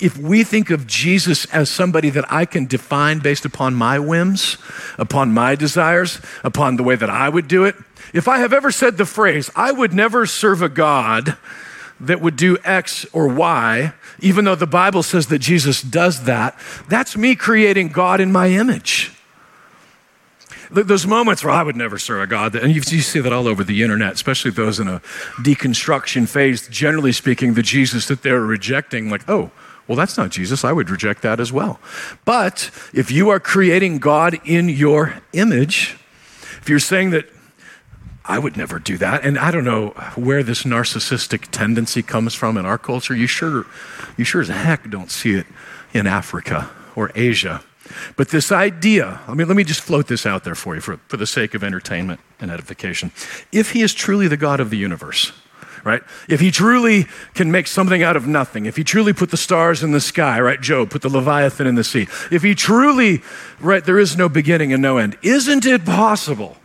if 0.00 0.16
we 0.16 0.44
think 0.44 0.70
of 0.70 0.86
Jesus 0.86 1.44
as 1.46 1.70
somebody 1.70 2.10
that 2.10 2.30
I 2.32 2.44
can 2.44 2.66
define 2.66 3.18
based 3.18 3.44
upon 3.44 3.74
my 3.74 3.98
whims, 3.98 4.58
upon 4.98 5.32
my 5.32 5.54
desires, 5.54 6.20
upon 6.44 6.76
the 6.76 6.82
way 6.82 6.96
that 6.96 7.10
I 7.10 7.28
would 7.28 7.48
do 7.48 7.64
it, 7.64 7.76
if 8.12 8.28
I 8.28 8.38
have 8.38 8.52
ever 8.52 8.70
said 8.70 8.96
the 8.96 9.06
phrase, 9.06 9.50
I 9.56 9.72
would 9.72 9.94
never 9.94 10.26
serve 10.26 10.62
a 10.62 10.68
God 10.68 11.36
that 12.00 12.20
would 12.20 12.36
do 12.36 12.58
X 12.64 13.06
or 13.12 13.28
Y, 13.28 13.92
even 14.20 14.44
though 14.44 14.54
the 14.54 14.66
Bible 14.66 15.02
says 15.02 15.28
that 15.28 15.38
Jesus 15.38 15.82
does 15.82 16.24
that, 16.24 16.58
that's 16.88 17.16
me 17.16 17.36
creating 17.36 17.88
God 17.88 18.20
in 18.20 18.32
my 18.32 18.48
image 18.48 19.12
those 20.72 21.06
moments 21.06 21.44
where 21.44 21.52
I 21.52 21.62
would 21.62 21.76
never 21.76 21.98
serve 21.98 22.22
a 22.22 22.26
God, 22.26 22.54
and 22.54 22.74
you, 22.74 22.82
you 22.86 23.02
see 23.02 23.20
that 23.20 23.32
all 23.32 23.46
over 23.46 23.62
the 23.62 23.82
internet, 23.82 24.14
especially 24.14 24.50
those 24.50 24.80
in 24.80 24.88
a 24.88 25.00
deconstruction 25.38 26.28
phase, 26.28 26.66
generally 26.68 27.12
speaking, 27.12 27.54
the 27.54 27.62
Jesus 27.62 28.06
that 28.06 28.22
they're 28.22 28.40
rejecting, 28.40 29.10
like, 29.10 29.28
oh, 29.28 29.50
well, 29.86 29.96
that's 29.96 30.16
not 30.16 30.30
Jesus. 30.30 30.64
I 30.64 30.72
would 30.72 30.88
reject 30.88 31.22
that 31.22 31.40
as 31.40 31.52
well. 31.52 31.80
But 32.24 32.70
if 32.94 33.10
you 33.10 33.28
are 33.30 33.40
creating 33.40 33.98
God 33.98 34.40
in 34.44 34.68
your 34.68 35.20
image, 35.32 35.96
if 36.60 36.68
you're 36.68 36.78
saying 36.78 37.10
that 37.10 37.28
I 38.24 38.38
would 38.38 38.56
never 38.56 38.78
do 38.78 38.96
that, 38.98 39.24
and 39.24 39.38
I 39.38 39.50
don't 39.50 39.64
know 39.64 39.88
where 40.14 40.42
this 40.42 40.62
narcissistic 40.62 41.48
tendency 41.50 42.02
comes 42.02 42.34
from 42.34 42.56
in 42.56 42.64
our 42.64 42.78
culture, 42.78 43.14
you 43.14 43.26
sure, 43.26 43.66
you 44.16 44.24
sure 44.24 44.40
as 44.40 44.48
heck 44.48 44.88
don't 44.88 45.10
see 45.10 45.34
it 45.34 45.46
in 45.92 46.06
Africa 46.06 46.70
or 46.94 47.10
Asia 47.14 47.62
but 48.16 48.28
this 48.28 48.52
idea, 48.52 49.20
I 49.26 49.34
mean, 49.34 49.48
let 49.48 49.56
me 49.56 49.64
just 49.64 49.80
float 49.80 50.06
this 50.06 50.24
out 50.26 50.44
there 50.44 50.54
for 50.54 50.74
you 50.74 50.80
for, 50.80 50.98
for 51.08 51.16
the 51.16 51.26
sake 51.26 51.54
of 51.54 51.64
entertainment 51.64 52.20
and 52.40 52.50
edification. 52.50 53.12
If 53.50 53.72
he 53.72 53.82
is 53.82 53.92
truly 53.94 54.28
the 54.28 54.36
God 54.36 54.60
of 54.60 54.70
the 54.70 54.76
universe, 54.76 55.32
right? 55.84 56.02
If 56.28 56.40
he 56.40 56.50
truly 56.50 57.06
can 57.34 57.50
make 57.50 57.66
something 57.66 58.02
out 58.02 58.16
of 58.16 58.26
nothing, 58.26 58.66
if 58.66 58.76
he 58.76 58.84
truly 58.84 59.12
put 59.12 59.30
the 59.30 59.36
stars 59.36 59.82
in 59.82 59.92
the 59.92 60.00
sky, 60.00 60.40
right? 60.40 60.60
Job 60.60 60.90
put 60.90 61.02
the 61.02 61.08
Leviathan 61.08 61.66
in 61.66 61.74
the 61.74 61.84
sea. 61.84 62.06
If 62.30 62.42
he 62.42 62.54
truly, 62.54 63.22
right, 63.60 63.84
there 63.84 63.98
is 63.98 64.16
no 64.16 64.28
beginning 64.28 64.72
and 64.72 64.80
no 64.80 64.98
end, 64.98 65.16
isn't 65.22 65.66
it 65.66 65.84
possible 65.84 66.56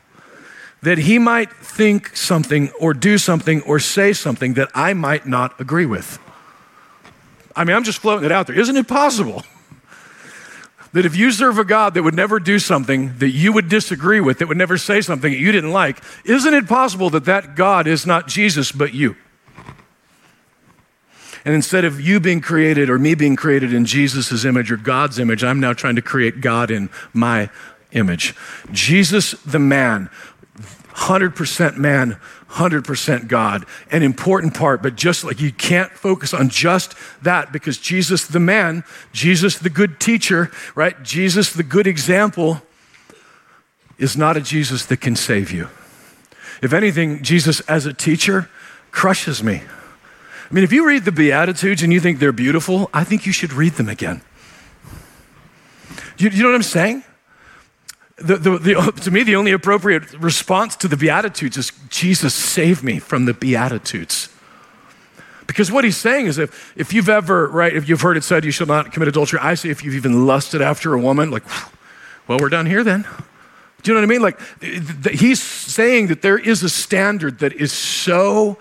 that 0.84 1.00
he 1.00 1.18
might 1.18 1.52
think 1.52 2.16
something 2.16 2.70
or 2.80 2.94
do 2.94 3.18
something 3.18 3.62
or 3.64 3.80
say 3.80 4.14
something 4.14 4.54
that 4.54 4.70
I 4.76 4.94
might 4.94 5.26
not 5.26 5.60
agree 5.60 5.88
with? 5.88 6.20
I 7.56 7.64
mean, 7.64 7.76
I'm 7.76 7.84
just 7.84 7.98
floating 8.00 8.26
it 8.26 8.32
out 8.32 8.46
there. 8.46 8.60
Isn't 8.60 8.78
it 8.78 8.88
possible? 8.88 9.44
That 10.94 11.06
if 11.06 11.16
you 11.16 11.32
serve 11.32 11.58
a 11.58 11.64
God 11.64 11.94
that 11.94 12.04
would 12.04 12.14
never 12.14 12.40
do 12.40 12.60
something 12.60 13.18
that 13.18 13.30
you 13.30 13.52
would 13.54 13.70
disagree 13.70 14.20
with, 14.20 14.40
that 14.40 14.48
would 14.48 14.58
never 14.58 14.78
say 14.78 15.02
something 15.02 15.32
that 15.32 15.40
you 15.40 15.52
didn't 15.52 15.72
like, 15.72 16.02
isn't 16.26 16.54
it 16.54 16.68
possible 16.68 17.10
that 17.12 17.26
that 17.26 17.56
God 17.56 17.88
is 17.88 18.06
not 18.06 18.28
Jesus 18.28 18.72
but 18.72 18.94
you? 18.94 19.16
And 21.46 21.56
instead 21.56 21.86
of 21.86 22.02
you 22.02 22.20
being 22.20 22.42
created 22.42 22.90
or 22.90 23.00
me 23.00 23.16
being 23.16 23.38
created 23.38 23.74
in 23.74 23.86
Jesus' 23.86 24.44
image 24.44 24.72
or 24.72 24.76
God's 24.76 25.18
image, 25.18 25.44
I'm 25.44 25.60
now 25.60 25.72
trying 25.72 25.96
to 25.96 26.02
create 26.02 26.42
God 26.42 26.70
in 26.70 26.90
my 27.14 27.50
image. 27.94 28.36
Jesus, 28.72 29.32
the 29.44 29.60
man, 29.60 30.10
100% 30.98 31.78
man, 31.78 32.18
100% 32.50 33.28
God. 33.28 33.66
An 33.92 34.02
important 34.02 34.56
part, 34.56 34.82
but 34.82 34.96
just 34.96 35.24
like 35.24 35.40
you 35.40 35.52
can't 35.52 35.92
focus 35.92 36.34
on 36.34 36.50
just 36.50 36.96
that 37.22 37.52
because 37.52 37.78
Jesus, 37.78 38.26
the 38.26 38.40
man, 38.40 38.84
Jesus, 39.14 39.60
the 39.60 39.70
good 39.70 40.00
teacher, 40.00 40.52
right? 40.74 41.02
Jesus, 41.04 41.54
the 41.54 41.64
good 41.64 41.86
example, 41.86 42.62
is 44.00 44.18
not 44.18 44.38
a 44.38 44.42
Jesus 44.42 44.86
that 44.88 45.00
can 45.00 45.16
save 45.16 45.52
you. 45.52 45.70
If 46.64 46.74
anything, 46.74 47.22
Jesus 47.22 47.60
as 47.62 47.86
a 47.86 47.94
teacher 47.94 48.50
crushes 48.90 49.44
me. 49.44 49.62
I 50.50 50.54
mean, 50.54 50.64
if 50.64 50.72
you 50.72 50.88
read 50.88 51.06
the 51.06 51.12
Beatitudes 51.12 51.84
and 51.84 51.94
you 51.94 52.00
think 52.00 52.18
they're 52.18 52.32
beautiful, 52.32 52.90
I 52.92 53.04
think 53.04 53.28
you 53.28 53.32
should 53.32 53.54
read 53.54 53.74
them 53.74 53.90
again. 53.90 54.22
You, 56.18 56.30
you 56.30 56.42
know 56.42 56.50
what 56.50 56.56
I'm 56.56 56.64
saying? 56.64 57.04
The, 58.18 58.38
the, 58.38 58.58
the, 58.58 58.92
to 59.04 59.12
me, 59.12 59.24
the 59.24 59.36
only 59.36 59.52
appropriate 59.52 60.14
response 60.14 60.76
to 60.78 60.88
the 60.88 60.98
Beatitudes 60.98 61.58
is 61.58 61.72
Jesus, 61.90 62.34
save 62.34 62.84
me 62.84 63.00
from 63.00 63.26
the 63.26 63.34
Beatitudes. 63.34 64.30
Because 65.46 65.72
what 65.72 65.86
he's 65.86 65.98
saying 65.98 66.26
is 66.26 66.38
if, 66.38 66.74
if 66.76 66.92
you've 66.92 67.08
ever, 67.08 67.48
right, 67.48 67.74
if 67.74 67.88
you've 67.88 68.02
heard 68.02 68.18
it 68.18 68.24
said 68.24 68.44
you 68.44 68.52
shall 68.52 68.68
not 68.68 68.92
commit 68.92 69.08
adultery, 69.08 69.40
I 69.42 69.54
say 69.56 69.70
if 69.70 69.84
you've 69.84 69.96
even 69.96 70.28
lusted 70.28 70.62
after 70.62 70.94
a 70.94 71.00
woman, 71.00 71.32
like, 71.32 71.44
well, 72.28 72.38
we're 72.40 72.50
done 72.50 72.66
here 72.66 72.84
then. 72.84 73.08
Do 73.82 73.92
you 73.92 73.94
know 73.94 74.02
what 74.02 74.08
I 74.08 74.10
mean? 74.10 74.22
Like, 74.22 74.40
he's 75.14 75.42
saying 75.42 76.08
that 76.08 76.22
there 76.22 76.38
is 76.38 76.64
a 76.64 76.70
standard 76.70 77.40
that 77.40 77.54
is 77.54 77.72
so 77.72 78.58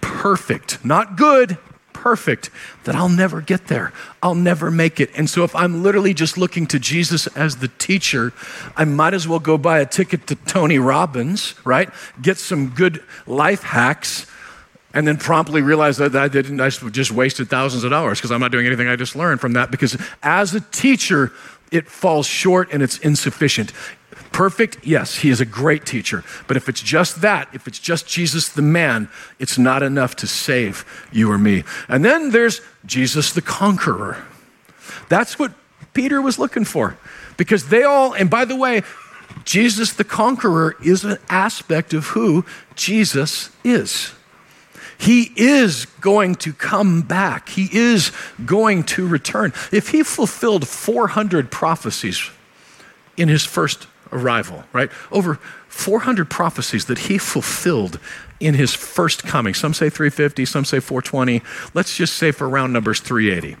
perfect, 0.00 0.84
not 0.84 1.16
good, 1.16 1.58
perfect 2.02 2.50
that 2.82 2.96
I'll 2.96 3.08
never 3.08 3.40
get 3.40 3.68
there. 3.68 3.92
I'll 4.24 4.34
never 4.34 4.72
make 4.72 4.98
it. 4.98 5.10
And 5.16 5.30
so, 5.30 5.44
if 5.44 5.54
I'm 5.54 5.84
literally 5.84 6.12
just 6.12 6.36
looking 6.36 6.66
to 6.66 6.80
Jesus 6.80 7.28
as 7.28 7.58
the 7.58 7.68
teacher, 7.68 8.32
I 8.76 8.84
might 8.84 9.14
as 9.14 9.28
well 9.28 9.38
go 9.38 9.56
buy 9.56 9.78
a 9.78 9.86
ticket 9.86 10.26
to 10.26 10.34
Tony 10.34 10.80
Robbins, 10.80 11.54
right? 11.64 11.88
Get 12.20 12.38
some 12.38 12.70
good 12.70 13.04
life 13.26 13.62
hacks, 13.62 14.26
and 14.92 15.06
then 15.06 15.16
promptly 15.16 15.62
realize 15.62 15.96
that 15.98 16.16
I 16.16 16.26
didn't, 16.26 16.60
I 16.60 16.70
just 16.70 17.12
wasted 17.12 17.48
thousands 17.48 17.84
of 17.84 17.90
dollars 17.90 18.18
because 18.18 18.32
I'm 18.32 18.40
not 18.40 18.50
doing 18.50 18.66
anything 18.66 18.88
I 18.88 18.96
just 18.96 19.14
learned 19.14 19.40
from 19.40 19.52
that. 19.52 19.70
Because 19.70 19.96
as 20.24 20.54
a 20.54 20.60
teacher, 20.60 21.32
it 21.70 21.88
falls 21.88 22.26
short 22.26 22.72
and 22.72 22.82
it's 22.82 22.98
insufficient. 22.98 23.72
Perfect? 24.32 24.78
Yes, 24.86 25.16
he 25.16 25.30
is 25.30 25.40
a 25.40 25.46
great 25.46 25.84
teacher. 25.86 26.24
But 26.46 26.56
if 26.56 26.68
it's 26.68 26.82
just 26.82 27.20
that, 27.22 27.48
if 27.52 27.66
it's 27.66 27.78
just 27.78 28.06
Jesus 28.06 28.48
the 28.48 28.62
man, 28.62 29.08
it's 29.38 29.58
not 29.58 29.82
enough 29.82 30.16
to 30.16 30.26
save 30.26 30.84
you 31.12 31.30
or 31.30 31.38
me. 31.38 31.64
And 31.88 32.04
then 32.04 32.30
there's 32.30 32.60
Jesus 32.84 33.32
the 33.32 33.42
conqueror. 33.42 34.22
That's 35.08 35.38
what 35.38 35.52
Peter 35.94 36.20
was 36.20 36.38
looking 36.38 36.64
for. 36.64 36.96
Because 37.36 37.68
they 37.68 37.82
all, 37.82 38.12
and 38.12 38.30
by 38.30 38.44
the 38.44 38.56
way, 38.56 38.82
Jesus 39.44 39.92
the 39.92 40.04
conqueror 40.04 40.76
is 40.84 41.04
an 41.04 41.18
aspect 41.28 41.94
of 41.94 42.08
who 42.08 42.44
Jesus 42.74 43.50
is. 43.64 44.12
He 44.98 45.32
is 45.34 45.86
going 46.00 46.36
to 46.36 46.52
come 46.52 47.02
back. 47.02 47.48
He 47.48 47.68
is 47.72 48.12
going 48.44 48.84
to 48.84 49.06
return. 49.06 49.52
If 49.72 49.88
he 49.88 50.04
fulfilled 50.04 50.68
400 50.68 51.50
prophecies 51.50 52.30
in 53.16 53.28
his 53.28 53.44
first 53.44 53.88
arrival, 54.12 54.64
right? 54.72 54.90
Over 55.10 55.36
400 55.68 56.28
prophecies 56.28 56.84
that 56.86 56.98
he 56.98 57.18
fulfilled 57.18 57.98
in 58.40 58.54
his 58.54 58.74
first 58.74 59.24
coming. 59.24 59.54
Some 59.54 59.72
say 59.72 59.88
350, 59.88 60.44
some 60.44 60.64
say 60.64 60.80
420. 60.80 61.42
Let's 61.74 61.96
just 61.96 62.14
say 62.14 62.30
for 62.30 62.48
round 62.48 62.72
numbers 62.72 63.00
380. 63.00 63.56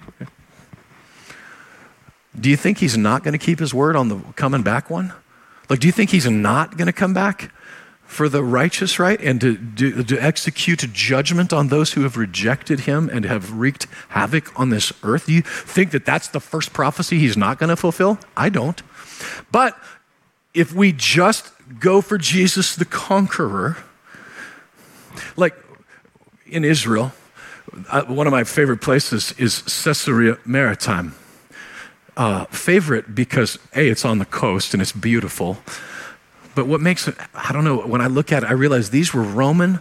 Do 2.38 2.48
you 2.48 2.56
think 2.56 2.78
he's 2.78 2.96
not 2.96 3.22
going 3.22 3.32
to 3.32 3.38
keep 3.38 3.58
his 3.58 3.74
word 3.74 3.94
on 3.96 4.08
the 4.08 4.18
coming 4.36 4.62
back 4.62 4.90
one? 4.90 5.12
Like, 5.68 5.80
do 5.80 5.86
you 5.86 5.92
think 5.92 6.10
he's 6.10 6.28
not 6.28 6.76
going 6.76 6.86
to 6.86 6.92
come 6.92 7.14
back 7.14 7.52
for 8.04 8.28
the 8.28 8.44
righteous, 8.44 8.98
right? 8.98 9.18
And 9.20 9.40
to, 9.40 9.56
do, 9.56 10.02
to 10.02 10.22
execute 10.22 10.80
judgment 10.92 11.52
on 11.52 11.68
those 11.68 11.94
who 11.94 12.02
have 12.02 12.16
rejected 12.16 12.80
him 12.80 13.08
and 13.10 13.24
have 13.24 13.52
wreaked 13.52 13.86
havoc 14.10 14.58
on 14.58 14.68
this 14.68 14.92
earth? 15.02 15.26
Do 15.26 15.32
you 15.32 15.42
think 15.42 15.92
that 15.92 16.04
that's 16.04 16.28
the 16.28 16.40
first 16.40 16.72
prophecy 16.72 17.18
he's 17.18 17.36
not 17.36 17.58
going 17.58 17.70
to 17.70 17.76
fulfill? 17.76 18.18
I 18.36 18.50
don't. 18.50 18.82
But 19.50 19.78
if 20.54 20.72
we 20.74 20.92
just 20.92 21.52
go 21.78 22.00
for 22.00 22.18
Jesus 22.18 22.76
the 22.76 22.84
conqueror, 22.84 23.78
like 25.36 25.54
in 26.46 26.64
Israel, 26.64 27.12
uh, 27.88 28.02
one 28.02 28.26
of 28.26 28.32
my 28.32 28.44
favorite 28.44 28.80
places 28.80 29.32
is 29.38 29.62
Caesarea 29.62 30.38
Maritima. 30.44 31.12
Uh, 32.14 32.44
favorite 32.46 33.14
because 33.14 33.58
A, 33.74 33.88
it's 33.88 34.04
on 34.04 34.18
the 34.18 34.26
coast 34.26 34.74
and 34.74 34.82
it's 34.82 34.92
beautiful. 34.92 35.58
But 36.54 36.66
what 36.66 36.82
makes 36.82 37.08
it, 37.08 37.16
I 37.32 37.52
don't 37.52 37.64
know, 37.64 37.78
when 37.78 38.02
I 38.02 38.08
look 38.08 38.32
at 38.32 38.42
it, 38.42 38.50
I 38.50 38.52
realize 38.52 38.90
these 38.90 39.14
were 39.14 39.22
Roman 39.22 39.80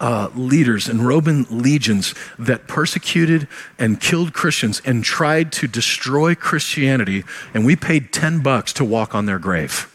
uh, 0.00 0.30
leaders 0.34 0.88
and 0.88 1.06
Roman 1.06 1.46
legions 1.50 2.16
that 2.36 2.66
persecuted 2.66 3.46
and 3.78 4.00
killed 4.00 4.32
Christians 4.32 4.82
and 4.84 5.04
tried 5.04 5.52
to 5.52 5.68
destroy 5.68 6.34
Christianity, 6.34 7.24
and 7.54 7.64
we 7.64 7.76
paid 7.76 8.12
10 8.12 8.40
bucks 8.42 8.72
to 8.74 8.84
walk 8.84 9.14
on 9.14 9.26
their 9.26 9.38
grave. 9.38 9.92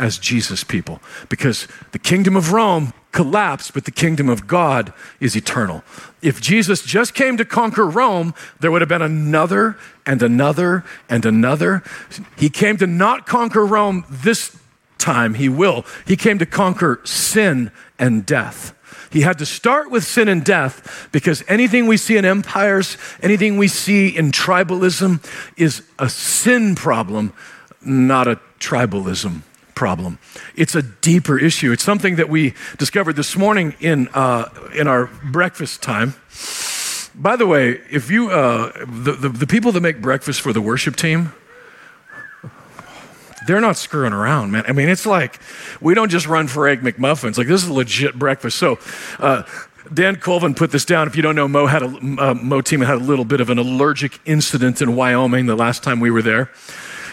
As 0.00 0.18
Jesus 0.18 0.64
people 0.64 1.00
because 1.28 1.68
the 1.92 1.98
kingdom 1.98 2.34
of 2.34 2.52
Rome 2.52 2.92
collapsed, 3.12 3.74
but 3.74 3.84
the 3.84 3.90
kingdom 3.90 4.28
of 4.28 4.46
God 4.46 4.92
is 5.20 5.36
eternal. 5.36 5.84
If 6.22 6.40
Jesus 6.40 6.82
just 6.82 7.12
came 7.12 7.36
to 7.36 7.44
conquer 7.44 7.86
Rome, 7.86 8.34
there 8.60 8.70
would 8.70 8.80
have 8.80 8.88
been 8.88 9.02
another 9.02 9.76
and 10.06 10.22
another 10.22 10.84
and 11.08 11.26
another. 11.26 11.82
He 12.36 12.48
came 12.48 12.78
to 12.78 12.86
not 12.86 13.26
conquer 13.26 13.64
Rome 13.64 14.04
this 14.08 14.56
time, 14.96 15.34
he 15.34 15.48
will. 15.48 15.84
He 16.06 16.16
came 16.16 16.38
to 16.38 16.46
conquer 16.46 17.00
sin 17.04 17.70
and 17.98 18.24
death. 18.24 18.74
He 19.10 19.20
had 19.20 19.38
to 19.38 19.46
start 19.46 19.90
with 19.90 20.04
sin 20.04 20.28
and 20.28 20.42
death 20.44 21.08
because 21.12 21.44
anything 21.46 21.86
we 21.86 21.96
see 21.96 22.16
in 22.16 22.24
empires, 22.24 22.96
anything 23.22 23.58
we 23.58 23.68
see 23.68 24.08
in 24.08 24.30
tribalism 24.30 25.22
is 25.56 25.82
a 25.98 26.08
sin 26.08 26.74
problem, 26.74 27.34
not 27.82 28.28
a 28.28 28.40
tribalism 28.60 29.42
problem. 29.80 30.18
It's 30.56 30.74
a 30.74 30.82
deeper 30.82 31.38
issue. 31.38 31.72
It's 31.72 31.82
something 31.82 32.16
that 32.16 32.28
we 32.28 32.52
discovered 32.76 33.16
this 33.16 33.34
morning 33.34 33.74
in, 33.80 34.08
uh, 34.08 34.50
in 34.74 34.86
our 34.86 35.06
breakfast 35.06 35.82
time. 35.82 36.12
By 37.14 37.36
the 37.36 37.46
way, 37.46 37.80
if 37.90 38.10
you, 38.10 38.28
uh, 38.28 38.72
the, 38.84 39.12
the, 39.12 39.28
the 39.30 39.46
people 39.46 39.72
that 39.72 39.80
make 39.80 40.02
breakfast 40.02 40.42
for 40.42 40.52
the 40.52 40.60
worship 40.60 40.96
team, 40.96 41.32
they're 43.46 43.62
not 43.62 43.78
screwing 43.78 44.12
around, 44.12 44.50
man. 44.50 44.64
I 44.68 44.72
mean, 44.72 44.90
it's 44.90 45.06
like 45.06 45.40
we 45.80 45.94
don't 45.94 46.10
just 46.10 46.26
run 46.26 46.46
for 46.46 46.68
egg 46.68 46.82
McMuffins. 46.82 47.38
Like 47.38 47.46
this 47.46 47.64
is 47.64 47.70
legit 47.70 48.18
breakfast. 48.18 48.58
So, 48.58 48.78
uh, 49.18 49.44
Dan 49.94 50.16
Colvin 50.16 50.54
put 50.54 50.72
this 50.72 50.84
down. 50.84 51.08
If 51.08 51.16
you 51.16 51.22
don't 51.22 51.34
know, 51.34 51.48
Mo 51.48 51.64
had 51.64 51.82
a 51.82 51.86
uh, 51.86 52.34
Mo 52.34 52.60
team 52.60 52.82
had 52.82 52.96
a 52.96 53.04
little 53.12 53.24
bit 53.24 53.40
of 53.40 53.48
an 53.48 53.56
allergic 53.56 54.20
incident 54.26 54.82
in 54.82 54.94
Wyoming 54.94 55.46
the 55.46 55.56
last 55.56 55.82
time 55.82 56.00
we 56.00 56.10
were 56.10 56.20
there. 56.20 56.50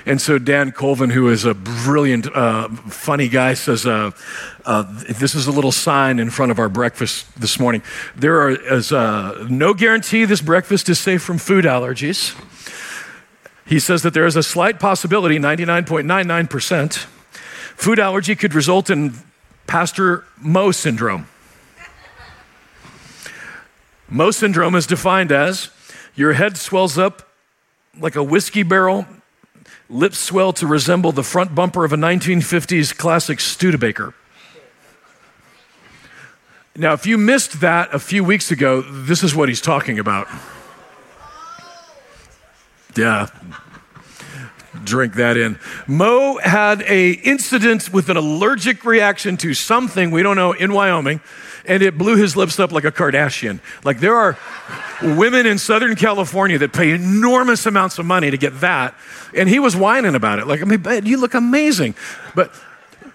And 0.07 0.21
so 0.21 0.39
Dan 0.39 0.71
Colvin, 0.71 1.09
who 1.09 1.29
is 1.29 1.43
a 1.43 1.53
brilliant, 1.53 2.33
uh, 2.33 2.69
funny 2.69 3.27
guy, 3.27 3.53
says, 3.53 3.85
uh, 3.85 4.11
uh, 4.65 4.83
"This 5.09 5.35
is 5.35 5.47
a 5.47 5.51
little 5.51 5.73
sign 5.73 6.17
in 6.17 6.29
front 6.29 6.51
of 6.51 6.59
our 6.59 6.69
breakfast 6.69 7.25
this 7.39 7.59
morning. 7.59 7.81
There 8.15 8.41
are, 8.41 8.51
is 8.51 8.91
uh, 8.91 9.45
no 9.49 9.73
guarantee 9.73 10.25
this 10.25 10.41
breakfast 10.41 10.87
is 10.87 10.97
safe 10.97 11.21
from 11.21 11.37
food 11.37 11.65
allergies." 11.65 12.35
he 13.67 13.79
says 13.79 14.01
that 14.01 14.13
there 14.13 14.25
is 14.25 14.35
a 14.35 14.43
slight 14.43 14.79
possibility, 14.79 15.37
99.99%, 15.37 16.93
food 17.75 17.99
allergy 17.99 18.35
could 18.35 18.53
result 18.53 18.89
in 18.89 19.13
Pastor 19.67 20.23
Mo 20.39 20.71
syndrome. 20.71 21.27
Mo 24.09 24.31
syndrome 24.31 24.73
is 24.73 24.87
defined 24.87 25.33
as 25.33 25.69
your 26.15 26.33
head 26.33 26.55
swells 26.55 26.97
up 26.97 27.29
like 27.99 28.15
a 28.15 28.23
whiskey 28.23 28.63
barrel, 28.63 29.05
lips 29.89 30.17
swell 30.17 30.53
to 30.53 30.67
resemble 30.67 31.11
the 31.11 31.23
front 31.23 31.55
bumper 31.55 31.85
of 31.85 31.93
a 31.93 31.97
1950s 31.97 32.95
classic 32.95 33.39
Studebaker. 33.39 34.13
Now, 36.75 36.93
if 36.93 37.07
you 37.07 37.17
missed 37.17 37.61
that 37.61 37.93
a 37.93 37.99
few 37.99 38.23
weeks 38.23 38.51
ago, 38.51 38.81
this 38.81 39.23
is 39.23 39.33
what 39.33 39.49
he's 39.49 39.61
talking 39.61 39.97
about. 39.97 40.27
Yeah. 42.95 43.27
Drink 44.83 45.15
that 45.15 45.37
in. 45.37 45.59
Mo 45.87 46.37
had 46.37 46.81
a 46.83 47.11
incident 47.11 47.91
with 47.91 48.09
an 48.09 48.17
allergic 48.17 48.85
reaction 48.85 49.37
to 49.37 49.53
something 49.53 50.11
we 50.11 50.23
don't 50.23 50.35
know 50.35 50.51
in 50.53 50.73
Wyoming, 50.73 51.21
and 51.65 51.83
it 51.83 51.97
blew 51.97 52.15
his 52.15 52.35
lips 52.35 52.59
up 52.59 52.71
like 52.71 52.85
a 52.85 52.91
Kardashian. 52.91 53.59
Like 53.83 53.99
there 53.99 54.15
are 54.15 54.37
women 55.01 55.45
in 55.45 55.57
Southern 55.57 55.95
California 55.95 56.57
that 56.57 56.73
pay 56.73 56.91
enormous 56.91 57.65
amounts 57.65 57.99
of 57.99 58.05
money 58.05 58.31
to 58.31 58.37
get 58.37 58.61
that, 58.61 58.95
and 59.35 59.49
he 59.49 59.59
was 59.59 59.75
whining 59.75 60.15
about 60.15 60.39
it. 60.39 60.47
Like, 60.47 60.61
I 60.61 60.65
mean, 60.65 61.05
you 61.05 61.17
look 61.17 61.33
amazing, 61.33 61.95
but 62.35 62.51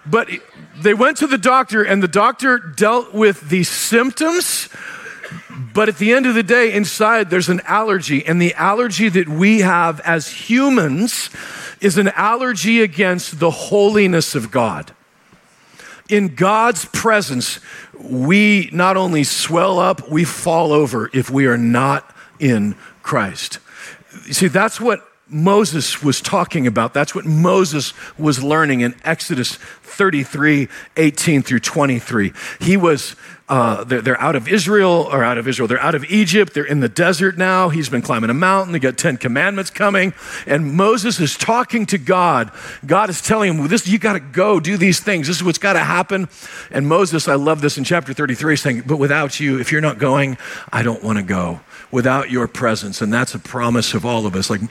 but 0.05 0.29
they 0.77 0.93
went 0.93 1.17
to 1.17 1.27
the 1.27 1.37
doctor, 1.37 1.83
and 1.83 2.03
the 2.03 2.07
doctor 2.07 2.57
dealt 2.57 3.13
with 3.13 3.49
the 3.49 3.63
symptoms 3.63 4.69
but 5.73 5.89
at 5.89 5.97
the 5.97 6.13
end 6.13 6.25
of 6.25 6.35
the 6.35 6.43
day, 6.43 6.73
inside 6.73 7.29
there's 7.29 7.49
an 7.49 7.61
allergy. 7.65 8.25
And 8.25 8.41
the 8.41 8.53
allergy 8.53 9.09
that 9.09 9.27
we 9.27 9.59
have 9.59 9.99
as 10.01 10.27
humans 10.27 11.29
is 11.81 11.97
an 11.97 12.09
allergy 12.09 12.81
against 12.81 13.39
the 13.39 13.51
holiness 13.51 14.35
of 14.35 14.51
God. 14.51 14.91
In 16.09 16.35
God's 16.35 16.85
presence, 16.85 17.59
we 17.99 18.69
not 18.71 18.97
only 18.97 19.23
swell 19.23 19.79
up, 19.79 20.09
we 20.09 20.23
fall 20.23 20.71
over 20.71 21.09
if 21.13 21.29
we 21.29 21.45
are 21.47 21.57
not 21.57 22.15
in 22.39 22.75
Christ. 23.01 23.59
You 24.25 24.33
see, 24.33 24.47
that's 24.47 24.79
what 24.79 25.07
Moses 25.27 26.03
was 26.03 26.21
talking 26.21 26.67
about. 26.67 26.93
That's 26.93 27.15
what 27.15 27.25
Moses 27.25 27.93
was 28.17 28.43
learning 28.43 28.81
in 28.81 28.95
Exodus 29.03 29.55
33 29.55 30.67
18 30.97 31.41
through 31.41 31.59
23. 31.59 32.33
He 32.59 32.77
was 32.77 33.15
uh, 33.49 33.83
they're, 33.83 34.01
they're, 34.01 34.21
out 34.21 34.37
of 34.37 34.47
Israel, 34.47 35.07
or 35.11 35.21
out 35.21 35.37
of 35.37 35.47
Israel, 35.49 35.67
they're 35.67 35.79
out 35.79 35.95
of 35.95 36.05
Egypt. 36.05 36.53
They're 36.53 36.63
in 36.63 36.79
the 36.79 36.87
desert 36.87 37.37
now. 37.37 37.67
He's 37.69 37.89
been 37.89 38.01
climbing 38.01 38.29
a 38.29 38.33
mountain. 38.33 38.71
They 38.71 38.79
got 38.79 38.97
10 38.97 39.17
commandments 39.17 39.69
coming. 39.69 40.13
And 40.47 40.73
Moses 40.73 41.19
is 41.19 41.35
talking 41.37 41.85
to 41.87 41.97
God. 41.97 42.51
God 42.85 43.09
is 43.09 43.21
telling 43.21 43.51
him, 43.51 43.57
well, 43.59 43.67
this, 43.67 43.85
you 43.85 43.99
got 43.99 44.13
to 44.13 44.21
go 44.21 44.61
do 44.61 44.77
these 44.77 45.01
things. 45.01 45.27
This 45.27 45.37
is 45.37 45.43
what's 45.43 45.57
got 45.57 45.73
to 45.73 45.79
happen. 45.79 46.29
And 46.71 46.87
Moses, 46.87 47.27
I 47.27 47.35
love 47.35 47.59
this 47.59 47.77
in 47.77 47.83
chapter 47.83 48.13
33, 48.13 48.55
saying, 48.55 48.83
But 48.87 48.97
without 48.97 49.39
you, 49.41 49.59
if 49.59 49.73
you're 49.73 49.81
not 49.81 49.99
going, 49.99 50.37
I 50.71 50.81
don't 50.81 51.03
want 51.03 51.17
to 51.17 51.23
go 51.23 51.59
without 51.93 52.31
your 52.31 52.47
presence. 52.47 53.01
And 53.03 53.13
that's 53.13 53.35
a 53.35 53.39
promise 53.39 53.93
of 53.93 54.03
all 54.03 54.25
of 54.25 54.35
us. 54.35 54.49
Like 54.49 54.61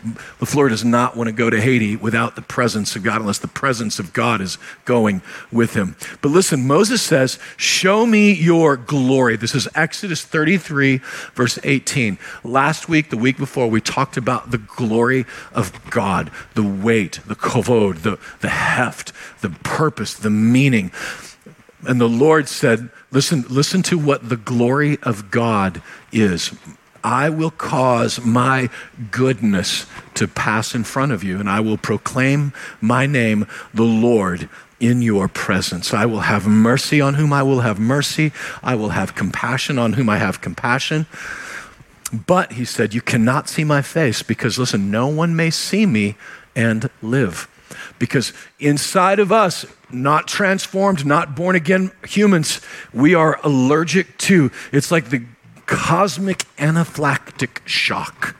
LaFleur 0.41 0.71
does 0.71 0.85
not 0.85 1.17
want 1.17 1.29
to 1.29 1.33
go 1.33 1.49
to 1.49 1.61
Haiti 1.61 1.95
without 1.95 2.35
the 2.35 2.43
presence 2.43 2.97
of 2.97 3.05
God, 3.05 3.21
unless 3.21 3.39
the 3.39 3.47
presence 3.47 4.01
of 4.01 4.13
God 4.13 4.41
is 4.41 4.59
going 4.85 5.23
with 5.53 5.75
him. 5.75 5.95
But 6.21 6.31
listen, 6.31 6.67
Moses 6.67 7.01
says, 7.01 7.39
Show 7.57 8.07
me 8.07 8.33
your 8.33 8.77
glory. 8.77 9.37
This 9.37 9.55
is 9.55 9.69
Exodus 9.77 10.25
33, 10.25 10.97
verse 11.35 11.61
18. 11.63 12.19
Last 12.43 12.89
week, 12.89 13.11
the 13.11 13.17
week 13.17 13.39
before, 13.39 13.71
we 13.71 13.81
talked 13.81 14.17
about 14.17 14.51
the 14.51 14.59
glory 14.59 15.25
of 15.53 15.73
God, 15.91 16.29
the 16.55 16.65
weight, 16.65 17.21
the 17.25 17.37
kovod, 17.37 18.03
the, 18.03 18.19
the 18.41 18.49
heft, 18.49 19.13
the 19.43 19.51
purpose, 19.51 20.13
the 20.15 20.29
meaning. 20.29 20.91
And 21.87 22.01
the 22.01 22.09
Lord 22.09 22.49
said, 22.49 22.91
Listen, 23.13 23.45
listen 23.49 23.83
to 23.83 23.99
what 23.99 24.29
the 24.29 24.37
glory 24.37 24.99
of 25.05 25.31
God 25.31 25.83
is. 26.11 26.53
I 27.05 27.29
will 27.29 27.51
cause 27.51 28.25
my 28.25 28.71
goodness 29.11 29.87
to 30.15 30.29
pass 30.29 30.75
in 30.75 30.85
front 30.85 31.13
of 31.13 31.25
you, 31.25 31.41
and 31.41 31.49
I 31.49 31.61
will 31.61 31.79
proclaim 31.79 32.53
my 32.81 33.07
name, 33.07 33.47
the 33.75 33.83
Lord, 33.83 34.49
in 34.79 35.03
your 35.03 35.29
presence. 35.29 35.95
I 35.95 36.07
will 36.07 36.21
have 36.21 36.47
mercy 36.47 37.01
on 37.01 37.15
whom 37.15 37.33
I 37.33 37.43
will 37.43 37.61
have 37.61 37.79
mercy. 37.79 38.33
I 38.63 38.75
will 38.75 38.91
have 38.91 39.15
compassion 39.15 39.79
on 39.79 39.95
whom 39.95 40.09
I 40.09 40.19
have 40.19 40.41
compassion. 40.41 41.07
But, 42.27 42.53
he 42.53 42.65
said, 42.65 42.93
you 42.93 43.01
cannot 43.01 43.49
see 43.49 43.65
my 43.65 43.81
face 43.81 44.23
because, 44.23 44.59
listen, 44.59 44.91
no 44.91 45.07
one 45.07 45.35
may 45.35 45.51
see 45.51 45.87
me 45.87 46.17
and 46.55 46.91
live. 47.01 47.49
Because 47.99 48.33
inside 48.59 49.19
of 49.19 49.33
us, 49.33 49.65
not 49.91 50.29
transformed, 50.29 51.07
not 51.07 51.35
born 51.35 51.57
again 51.57 51.91
humans, 52.07 52.61
we 52.93 53.15
are 53.15 53.41
allergic 53.45 54.19
to. 54.19 54.51
It's 54.73 54.91
like 54.91 55.11
the 55.11 55.25
cosmic 55.73 56.45
anaphylactic 56.59 57.67
shock. 57.67 58.37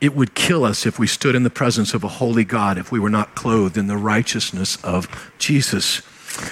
It 0.00 0.14
would 0.14 0.34
kill 0.34 0.64
us 0.64 0.86
if 0.86 0.98
we 0.98 1.06
stood 1.06 1.34
in 1.34 1.42
the 1.42 1.50
presence 1.50 1.92
of 1.92 2.02
a 2.02 2.08
holy 2.08 2.44
God, 2.44 2.78
if 2.78 2.90
we 2.90 2.98
were 2.98 3.10
not 3.10 3.34
clothed 3.34 3.76
in 3.76 3.88
the 3.88 3.96
righteousness 3.96 4.82
of 4.82 5.06
Jesus. 5.38 6.00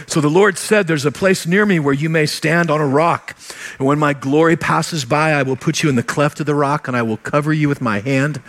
So 0.06 0.20
the 0.20 0.28
Lord 0.28 0.58
said, 0.58 0.86
There's 0.86 1.06
a 1.06 1.12
place 1.12 1.46
near 1.46 1.64
me 1.64 1.78
where 1.78 1.94
you 1.94 2.10
may 2.10 2.26
stand 2.26 2.70
on 2.70 2.80
a 2.80 2.86
rock. 2.86 3.34
And 3.78 3.86
when 3.86 3.98
my 3.98 4.12
glory 4.12 4.56
passes 4.56 5.06
by, 5.06 5.32
I 5.32 5.42
will 5.42 5.56
put 5.56 5.82
you 5.82 5.88
in 5.88 5.96
the 5.96 6.02
cleft 6.02 6.38
of 6.38 6.46
the 6.46 6.54
rock, 6.54 6.86
and 6.86 6.96
I 6.96 7.02
will 7.02 7.16
cover 7.18 7.52
you 7.52 7.68
with 7.68 7.80
my 7.80 8.00
hand 8.00 8.42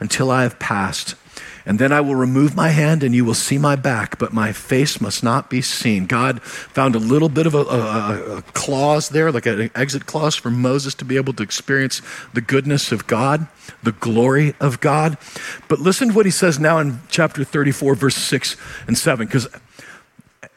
until 0.00 0.30
I 0.30 0.42
have 0.42 0.58
passed. 0.58 1.14
And 1.64 1.78
then 1.78 1.92
I 1.92 2.00
will 2.00 2.14
remove 2.14 2.56
my 2.56 2.70
hand 2.70 3.02
and 3.02 3.14
you 3.14 3.24
will 3.24 3.34
see 3.34 3.58
my 3.58 3.76
back, 3.76 4.18
but 4.18 4.32
my 4.32 4.52
face 4.52 5.00
must 5.00 5.22
not 5.22 5.48
be 5.48 5.62
seen. 5.62 6.06
God 6.06 6.42
found 6.42 6.94
a 6.94 6.98
little 6.98 7.28
bit 7.28 7.46
of 7.46 7.54
a, 7.54 7.58
a, 7.58 8.36
a 8.38 8.42
clause 8.52 9.10
there, 9.10 9.30
like 9.30 9.46
an 9.46 9.70
exit 9.74 10.06
clause 10.06 10.34
for 10.34 10.50
Moses 10.50 10.94
to 10.96 11.04
be 11.04 11.16
able 11.16 11.32
to 11.34 11.42
experience 11.42 12.02
the 12.32 12.40
goodness 12.40 12.92
of 12.92 13.06
God, 13.06 13.46
the 13.82 13.92
glory 13.92 14.54
of 14.60 14.80
God. 14.80 15.16
But 15.68 15.78
listen 15.78 16.08
to 16.08 16.14
what 16.14 16.26
he 16.26 16.32
says 16.32 16.58
now 16.58 16.78
in 16.78 17.00
chapter 17.08 17.44
34, 17.44 17.94
verse 17.94 18.16
6 18.16 18.56
and 18.86 18.98
7, 18.98 19.26
because 19.26 19.48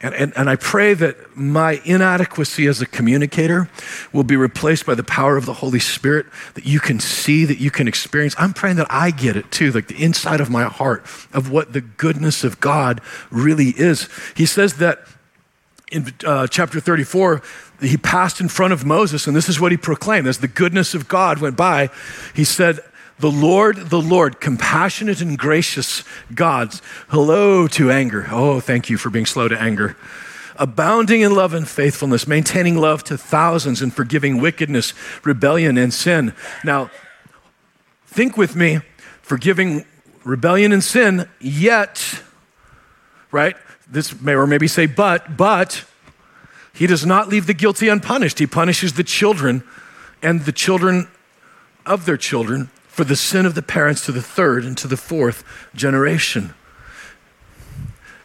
and, 0.06 0.14
and, 0.14 0.32
and, 0.36 0.48
I 0.48 0.56
pray 0.56 0.94
that 0.94 1.36
my 1.36 1.80
inadequacy 1.84 2.66
as 2.66 2.80
a 2.80 2.86
communicator 2.86 3.68
will 4.12 4.22
be 4.22 4.36
replaced 4.36 4.86
by 4.86 4.94
the 4.94 5.02
power 5.02 5.36
of 5.36 5.46
the 5.46 5.54
Holy 5.54 5.80
Spirit 5.80 6.26
that 6.54 6.64
you 6.64 6.78
can 6.78 7.00
see, 7.00 7.44
that 7.44 7.58
you 7.58 7.70
can 7.70 7.88
experience. 7.88 8.34
I'm 8.38 8.52
praying 8.52 8.76
that 8.76 8.86
I 8.88 9.10
get 9.10 9.36
it 9.36 9.50
too, 9.50 9.72
like 9.72 9.88
the 9.88 10.02
inside 10.02 10.40
of 10.40 10.48
my 10.48 10.64
heart 10.64 11.04
of 11.32 11.50
what 11.50 11.72
the 11.72 11.80
goodness 11.80 12.44
of 12.44 12.60
God 12.60 13.00
really 13.30 13.70
is. 13.70 14.08
He 14.36 14.46
says 14.46 14.74
that 14.74 15.00
in 15.90 16.12
uh, 16.24 16.46
chapter 16.46 16.80
34, 16.80 17.42
he 17.80 17.96
passed 17.96 18.40
in 18.40 18.48
front 18.48 18.72
of 18.72 18.84
Moses, 18.84 19.26
and 19.26 19.36
this 19.36 19.48
is 19.48 19.60
what 19.60 19.72
he 19.72 19.78
proclaimed 19.78 20.26
as 20.26 20.38
the 20.38 20.48
goodness 20.48 20.94
of 20.94 21.08
God 21.08 21.40
went 21.40 21.56
by. 21.56 21.90
He 22.34 22.44
said, 22.44 22.80
The 23.18 23.30
Lord, 23.30 23.76
the 23.88 24.00
Lord, 24.00 24.40
compassionate 24.40 25.22
and 25.22 25.38
gracious 25.38 26.04
God. 26.34 26.74
Hello 27.08 27.66
to 27.68 27.90
anger. 27.90 28.26
Oh, 28.30 28.60
thank 28.60 28.90
you 28.90 28.98
for 28.98 29.08
being 29.08 29.24
slow 29.24 29.48
to 29.48 29.58
anger. 29.58 29.96
Abounding 30.56 31.22
in 31.22 31.34
love 31.34 31.54
and 31.54 31.66
faithfulness, 31.66 32.26
maintaining 32.26 32.76
love 32.76 33.02
to 33.04 33.16
thousands 33.16 33.80
and 33.80 33.92
forgiving 33.92 34.38
wickedness, 34.38 34.92
rebellion, 35.24 35.78
and 35.78 35.94
sin. 35.94 36.34
Now, 36.62 36.90
think 38.06 38.36
with 38.36 38.54
me 38.54 38.80
forgiving 39.22 39.86
rebellion 40.22 40.72
and 40.72 40.84
sin, 40.84 41.26
yet, 41.40 42.22
right? 43.32 43.56
This 43.88 44.20
may 44.20 44.34
or 44.34 44.46
maybe 44.46 44.68
say, 44.68 44.84
but, 44.84 45.38
but, 45.38 45.86
he 46.74 46.86
does 46.86 47.06
not 47.06 47.28
leave 47.28 47.46
the 47.46 47.54
guilty 47.54 47.88
unpunished. 47.88 48.38
He 48.38 48.46
punishes 48.46 48.92
the 48.92 49.04
children 49.04 49.62
and 50.22 50.42
the 50.42 50.52
children 50.52 51.08
of 51.86 52.04
their 52.04 52.18
children 52.18 52.70
for 52.96 53.04
the 53.04 53.14
sin 53.14 53.44
of 53.44 53.54
the 53.54 53.60
parents 53.60 54.06
to 54.06 54.10
the 54.10 54.22
third 54.22 54.64
and 54.64 54.78
to 54.78 54.88
the 54.88 54.96
fourth 54.96 55.44
generation. 55.74 56.54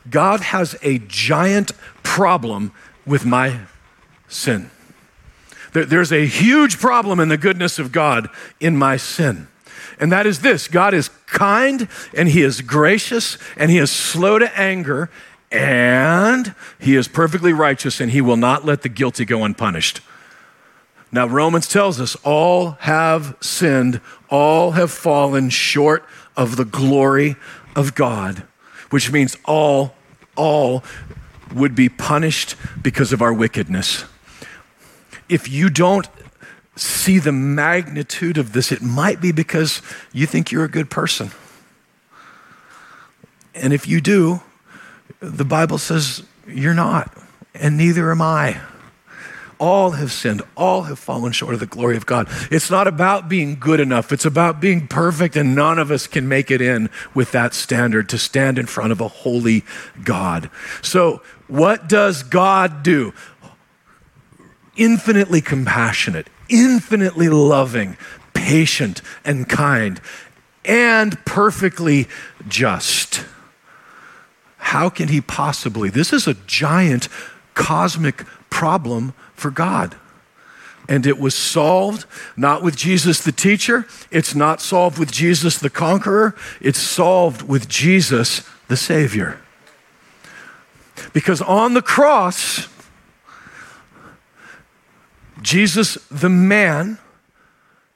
God 0.10 0.40
has 0.40 0.78
a 0.82 0.98
giant 1.00 1.74
problem 2.04 2.72
with 3.06 3.26
my 3.26 3.60
sin. 4.30 4.72
There's 5.74 6.14
a 6.14 6.26
huge 6.26 6.80
problem 6.80 7.20
in 7.20 7.28
the 7.28 7.38
goodness 7.38 7.80
of 7.80 7.92
God 7.92 8.30
in 8.62 8.78
my 8.78 8.96
sin. 8.96 9.50
And 10.00 10.10
that 10.14 10.26
is 10.26 10.40
this 10.40 10.70
God 10.70 10.94
is 10.94 11.10
kind 11.26 11.90
and 12.14 12.30
He 12.30 12.42
is 12.42 12.62
gracious 12.62 13.38
and 13.58 13.70
He 13.70 13.78
is 13.78 13.92
slow 13.92 14.40
to 14.40 14.58
anger 14.58 15.10
and 15.52 16.56
He 16.80 16.96
is 16.96 17.10
perfectly 17.10 17.52
righteous 17.52 18.00
and 18.00 18.12
He 18.12 18.22
will 18.22 18.38
not 18.38 18.64
let 18.64 18.84
the 18.84 18.90
guilty 18.90 19.26
go 19.26 19.44
unpunished. 19.44 20.00
Now, 21.12 21.28
Romans 21.28 21.67
tells 21.67 22.00
us 22.00 22.15
all 22.24 22.71
have 22.82 23.36
sinned, 23.41 24.00
all 24.30 24.71
have 24.71 24.91
fallen 24.91 25.50
short 25.50 26.06
of 26.38 26.56
the 26.56 26.65
glory 26.65 27.36
of 27.76 27.95
God, 27.95 28.43
which 28.89 29.12
means 29.12 29.36
all, 29.45 29.93
all 30.38 30.84
would 31.54 31.76
be 31.76 31.89
punished 31.89 32.56
because 32.82 33.12
of 33.12 33.21
our 33.21 33.34
wickedness. 33.34 34.06
If 35.28 35.50
you 35.50 35.69
don't 35.69 36.08
see 36.76 37.19
the 37.19 37.34
magnitude 37.34 38.38
of 38.38 38.54
this, 38.54 38.71
it 38.71 38.82
might 38.82 39.19
be 39.19 39.34
because 39.34 39.82
you 40.13 40.26
think 40.26 40.52
you're 40.52 40.63
a 40.63 40.71
good 40.71 40.89
person. 40.89 41.32
And 43.54 43.74
if 43.74 43.86
you 43.86 44.00
do, 44.00 44.41
the 45.19 45.43
Bible 45.43 45.78
says 45.78 46.24
you're 46.47 46.74
not, 46.74 47.13
and 47.54 47.78
neither 47.78 48.12
am 48.12 48.21
I. 48.21 48.62
All 49.62 49.91
have 49.91 50.12
sinned. 50.12 50.41
All 50.58 50.82
have 50.84 50.97
fallen 50.97 51.34
short 51.34 51.54
of 51.54 51.60
the 51.60 51.67
glory 51.67 51.95
of 51.95 52.08
God. 52.08 52.28
It's 52.50 52.71
not 52.71 52.88
about 52.88 53.30
being 53.30 53.60
good 53.60 53.80
enough. 53.80 54.12
It's 54.12 54.26
about 54.26 54.60
being 54.60 54.88
perfect, 54.88 55.36
and 55.36 55.54
none 55.54 55.78
of 55.78 55.91
us 55.91 56.08
can 56.08 56.28
make 56.28 56.50
it 56.50 56.62
in 56.62 56.89
with 57.13 57.32
that 57.34 57.54
standard 57.54 58.10
to 58.10 58.17
stand 58.17 58.58
in 58.58 58.65
front 58.65 58.91
of 58.91 59.00
a 59.00 59.08
holy 59.08 59.63
God. 60.04 60.50
So, 60.82 61.21
what 61.47 61.88
does 61.88 62.24
God 62.24 62.82
do? 62.82 63.13
Infinitely 64.78 65.41
compassionate, 65.41 66.28
infinitely 66.50 67.30
loving, 67.30 67.97
patient, 68.34 69.04
and 69.24 69.47
kind, 69.47 70.02
and 70.65 71.24
perfectly 71.24 72.08
just. 72.47 73.26
How 74.58 74.89
can 74.89 75.10
he 75.10 75.21
possibly? 75.21 75.91
This 75.91 76.12
is 76.12 76.28
a 76.28 76.34
giant 76.47 77.10
cosmic 77.54 78.26
problem 78.50 79.13
for 79.41 79.51
God. 79.51 79.95
And 80.88 81.06
it 81.06 81.19
was 81.19 81.36
solved 81.36 82.06
not 82.38 82.63
with 82.63 82.75
Jesus 82.75 83.21
the 83.21 83.32
teacher, 83.32 83.86
it's 84.10 84.36
not 84.36 84.62
solved 84.62 84.97
with 84.97 85.12
Jesus 85.12 85.58
the 85.58 85.69
conqueror, 85.69 86.36
it's 86.60 86.80
solved 86.80 87.43
with 87.43 87.67
Jesus 87.67 88.47
the 88.67 88.77
Savior. 88.77 89.39
Because 91.13 91.41
on 91.41 91.73
the 91.73 91.82
cross, 91.82 92.67
Jesus 95.41 95.95
the 96.10 96.30
man 96.30 96.99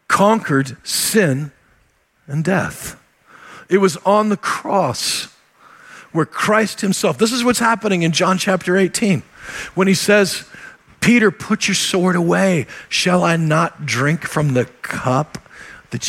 conquered 0.08 0.78
sin 0.86 1.52
and 2.28 2.44
death. 2.44 3.00
It 3.70 3.80
was 3.80 3.98
on 3.98 4.30
the 4.30 4.38
cross 4.38 5.34
where 6.12 6.26
Christ 6.26 6.82
Himself, 6.82 7.18
this 7.18 7.34
is 7.34 7.44
what's 7.44 7.60
happening 7.60 8.04
in 8.04 8.12
John 8.14 8.38
chapter 8.38 8.78
18, 8.78 9.22
when 9.74 9.88
He 9.88 9.94
says, 9.94 10.48
Peter, 11.06 11.30
put 11.30 11.68
your 11.68 11.76
sword 11.76 12.16
away. 12.16 12.66
Shall 12.90 13.24
I 13.24 13.38
not 13.38 13.86
drink 13.86 14.26
from 14.26 14.56
the 14.56 14.66
cup, 14.82 15.38
that 15.92 16.02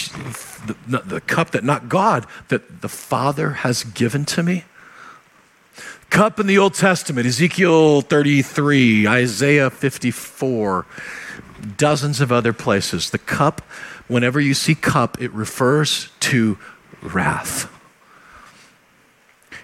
the, 0.88 1.00
the 1.00 1.20
cup 1.20 1.50
that 1.50 1.62
not 1.62 1.90
God, 1.90 2.24
that 2.48 2.80
the 2.80 2.88
Father 2.88 3.50
has 3.50 3.84
given 3.84 4.24
to 4.24 4.42
me? 4.42 4.64
Cup 6.08 6.40
in 6.40 6.46
the 6.46 6.56
Old 6.56 6.72
Testament, 6.72 7.26
Ezekiel 7.26 8.00
33, 8.00 9.06
Isaiah 9.06 9.68
54, 9.68 10.86
dozens 11.76 12.22
of 12.22 12.32
other 12.32 12.54
places. 12.54 13.10
The 13.10 13.18
cup, 13.18 13.60
whenever 14.08 14.40
you 14.40 14.54
see 14.54 14.74
cup, 14.74 15.20
it 15.20 15.30
refers 15.32 16.08
to 16.20 16.56
wrath. 17.02 17.70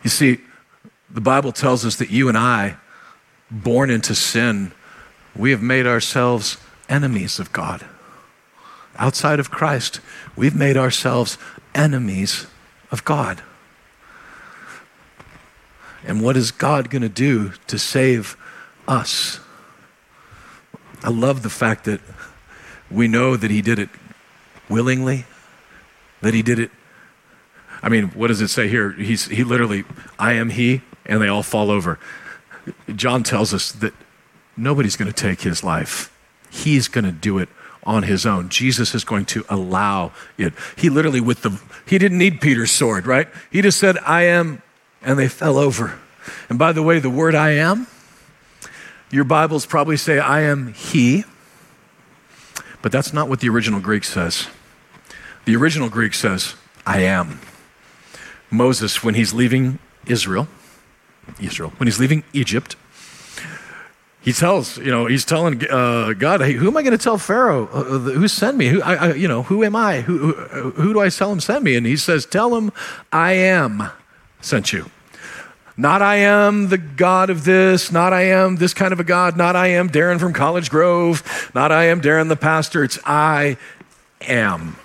You 0.05 0.11
see, 0.11 0.41
the 1.09 1.23
Bible 1.23 1.53
tells 1.53 1.87
us 1.87 1.97
that 1.97 2.11
you 2.11 2.29
and 2.29 2.37
I, 2.37 2.77
born 3.51 3.89
into 3.89 4.15
sin, 4.15 4.73
we 5.35 5.51
have 5.51 5.63
made 5.63 5.87
ourselves 5.87 6.59
enemies 6.89 7.39
of 7.39 7.53
God. 7.53 7.85
Outside 8.97 9.41
of 9.41 9.51
Christ, 9.51 10.01
we've 10.37 10.55
made 10.55 10.77
ourselves 10.77 11.39
enemies 11.75 12.47
of 12.91 13.05
God. 13.05 13.43
And 16.05 16.21
what 16.21 16.37
is 16.37 16.51
God 16.51 16.91
going 16.91 17.03
to 17.03 17.09
do 17.09 17.53
to 17.69 17.79
save 17.79 18.37
us? 18.87 19.41
I 21.03 21.11
love 21.11 21.43
the 21.43 21.51
fact 21.51 21.85
that 21.85 22.01
we 22.91 23.09
know 23.09 23.37
that 23.37 23.51
He 23.51 23.63
did 23.63 23.79
it 23.79 23.89
willingly, 24.69 25.25
that 26.21 26.35
He 26.35 26.43
did 26.43 26.59
it. 26.59 26.71
I 27.83 27.89
mean, 27.89 28.09
what 28.09 28.29
does 28.29 28.41
it 28.41 28.49
say 28.49 28.69
here? 28.69 28.93
He's, 28.93 29.27
he 29.27 29.43
literally, 29.43 29.85
I 30.19 30.35
am 30.35 30.51
He, 30.51 30.83
and 31.07 31.21
they 31.21 31.29
all 31.29 31.43
fall 31.43 31.71
over. 31.71 31.99
John 32.95 33.23
tells 33.23 33.53
us 33.55 33.73
that 33.73 33.95
Nobody's 34.57 34.97
going 34.97 35.11
to 35.11 35.15
take 35.15 35.41
his 35.43 35.65
life. 35.65 36.15
He's 36.51 36.89
going 36.89 37.05
to 37.05 37.13
do 37.13 37.39
it 37.39 37.49
on 37.85 38.05
his 38.05 38.27
own. 38.27 38.49
Jesus 38.49 38.95
is 38.95 39.05
going 39.05 39.25
to 39.27 39.45
allow 39.49 40.13
it. 40.39 40.53
He 40.77 40.91
literally, 40.91 41.21
with 41.21 41.43
the, 41.43 41.61
he 41.87 41.99
didn't 41.99 42.19
need 42.19 42.41
Peter's 42.41 42.71
sword, 42.71 43.07
right? 43.07 43.29
He 43.51 43.63
just 43.63 43.79
said, 43.79 43.99
I 43.99 44.23
am, 44.23 44.63
and 45.03 45.19
they 45.19 45.29
fell 45.29 45.59
over. 45.59 45.99
And 46.49 46.59
by 46.59 46.73
the 46.73 46.83
way, 46.83 46.99
the 46.99 47.11
word 47.11 47.35
I 47.35 47.51
am, 47.53 47.87
your 49.11 49.25
Bibles 49.25 49.67
probably 49.67 49.97
say, 49.97 50.19
I 50.19 50.43
am 50.43 50.73
he, 50.73 51.25
but 52.81 52.93
that's 52.93 53.13
not 53.13 53.29
what 53.29 53.41
the 53.41 53.49
original 53.49 53.81
Greek 53.81 54.05
says. 54.05 54.49
The 55.45 55.57
original 55.57 55.89
Greek 55.89 56.15
says, 56.15 56.55
I 56.87 57.01
am. 57.01 57.41
Moses, 58.51 59.03
when 59.03 59.15
he's 59.15 59.33
leaving 59.33 59.79
Israel, 60.07 60.47
Israel, 61.41 61.73
when 61.79 61.87
he's 61.87 61.99
leaving 61.99 62.23
Egypt, 62.33 62.77
he 64.23 64.33
tells, 64.33 64.79
you 64.79 64.91
know, 64.91 65.07
he's 65.07 65.25
telling 65.25 65.69
uh, 65.69 66.13
God, 66.13 66.41
hey, 66.41 66.53
who 66.53 66.69
am 66.69 66.77
I 66.77 66.83
going 66.83 66.97
to 66.97 67.03
tell 67.03 67.19
Pharaoh 67.19 67.69
uh, 67.73 67.81
uh 67.81 67.99
who 67.99 68.29
sent 68.29 68.57
me? 68.57 68.69
Who, 68.69 68.81
I, 68.83 68.95
I, 68.95 69.13
you 69.15 69.27
know, 69.27 69.43
who 69.43 69.65
am 69.65 69.75
I? 69.75 70.01
Who, 70.03 70.33
who, 70.33 70.71
who 70.71 70.93
do 70.93 71.01
I 71.01 71.09
tell 71.09 71.33
him 71.33 71.41
sent 71.41 71.65
me? 71.65 71.75
And 71.75 71.85
he 71.85 71.97
says, 71.97 72.25
tell 72.25 72.57
him 72.57 72.71
I 73.13 73.33
am 73.33 73.91
sent 74.41 74.73
you. 74.73 74.91
Not 75.77 76.03
I 76.03 76.17
am 76.17 76.69
the 76.69 76.79
God 76.79 77.31
of 77.31 77.45
this, 77.45 77.91
not 77.91 78.13
I 78.13 78.23
am 78.27 78.57
this 78.57 78.75
kind 78.75 78.93
of 78.93 79.01
a 79.01 79.05
God, 79.05 79.37
not 79.37 79.57
I 79.57 79.69
am 79.69 79.89
Darren 79.89 80.21
from 80.21 80.33
College 80.33 80.71
Grove, 80.71 81.51
not 81.55 81.73
I 81.73 81.85
am 81.87 82.01
Darren 82.01 82.29
the 82.29 82.37
pastor. 82.37 82.85
It's 82.85 82.99
I 83.05 83.57
am. 84.21 84.77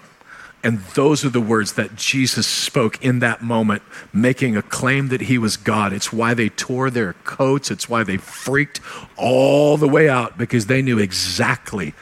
And 0.67 0.79
those 0.95 1.23
are 1.23 1.29
the 1.29 1.39
words 1.39 1.75
that 1.75 1.95
Jesus 1.95 2.45
spoke 2.45 3.01
in 3.01 3.19
that 3.19 3.41
moment, 3.41 3.83
making 4.11 4.57
a 4.57 4.61
claim 4.61 5.07
that 5.07 5.21
he 5.21 5.37
was 5.37 5.55
God. 5.55 5.93
It's 5.93 6.11
why 6.11 6.33
they 6.33 6.49
tore 6.49 6.89
their 6.89 7.13
coats, 7.23 7.71
it's 7.71 7.87
why 7.87 8.03
they 8.03 8.17
freaked 8.17 8.81
all 9.15 9.77
the 9.77 9.87
way 9.87 10.09
out 10.09 10.37
because 10.37 10.65
they 10.65 10.81
knew 10.81 10.99
exactly 10.99 11.93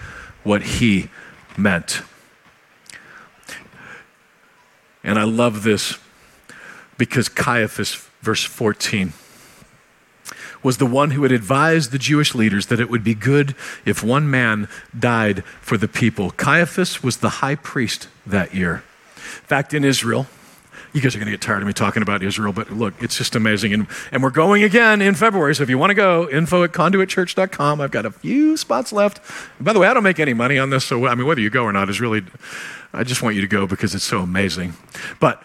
what 0.41 0.63
he 0.63 1.11
meant. 1.55 2.01
And 5.03 5.19
I 5.19 5.25
love 5.25 5.61
this 5.61 5.99
because 6.97 7.29
Caiaphas, 7.29 7.93
verse 8.23 8.43
14 8.43 9.13
was 10.65 10.77
the 10.77 10.85
one 10.85 11.11
who 11.11 11.21
had 11.21 11.31
advised 11.31 11.91
the 11.91 11.99
Jewish 11.99 12.33
leaders 12.33 12.65
that 12.65 12.79
it 12.79 12.89
would 12.89 13.03
be 13.03 13.13
good 13.13 13.55
if 13.85 14.03
one 14.03 14.29
man 14.29 14.67
died 14.97 15.43
for 15.61 15.77
the 15.77 15.87
people. 15.87 16.31
Caiaphas 16.31 17.03
was 17.03 17.17
the 17.17 17.29
high 17.29 17.53
priest 17.53 18.07
that 18.25 18.55
year. 18.55 18.83
In 19.15 19.47
fact, 19.47 19.75
in 19.75 19.83
Israel, 19.85 20.25
You 20.95 21.01
guys 21.01 21.13
are 21.13 21.19
going 21.19 21.25
to 21.25 21.31
get 21.31 21.41
tired 21.41 21.61
of 21.61 21.67
me 21.67 21.73
talking 21.73 22.01
about 22.01 22.23
Israel, 22.23 22.53
but 22.53 22.71
look, 22.71 22.93
it's 23.01 23.17
just 23.17 23.35
amazing. 23.35 23.73
And, 23.73 23.85
and 24.13 24.23
we're 24.23 24.29
going 24.29 24.63
again 24.63 25.01
in 25.01 25.13
February. 25.13 25.53
So 25.53 25.63
if 25.63 25.69
you 25.69 25.77
want 25.77 25.89
to 25.89 25.93
go, 25.93 26.29
info 26.29 26.63
at 26.63 26.71
conduitchurch.com. 26.71 27.81
I've 27.81 27.91
got 27.91 28.05
a 28.05 28.11
few 28.11 28.55
spots 28.55 28.93
left. 28.93 29.19
And 29.57 29.65
by 29.65 29.73
the 29.73 29.79
way, 29.79 29.89
I 29.89 29.93
don't 29.93 30.03
make 30.03 30.21
any 30.21 30.33
money 30.33 30.57
on 30.57 30.69
this. 30.69 30.85
So, 30.85 31.05
I 31.05 31.13
mean, 31.15 31.27
whether 31.27 31.41
you 31.41 31.49
go 31.49 31.63
or 31.63 31.73
not 31.73 31.89
is 31.89 31.99
really, 31.99 32.23
I 32.93 33.03
just 33.03 33.21
want 33.21 33.35
you 33.35 33.41
to 33.41 33.47
go 33.47 33.67
because 33.67 33.93
it's 33.93 34.05
so 34.05 34.21
amazing. 34.21 34.75
But 35.19 35.43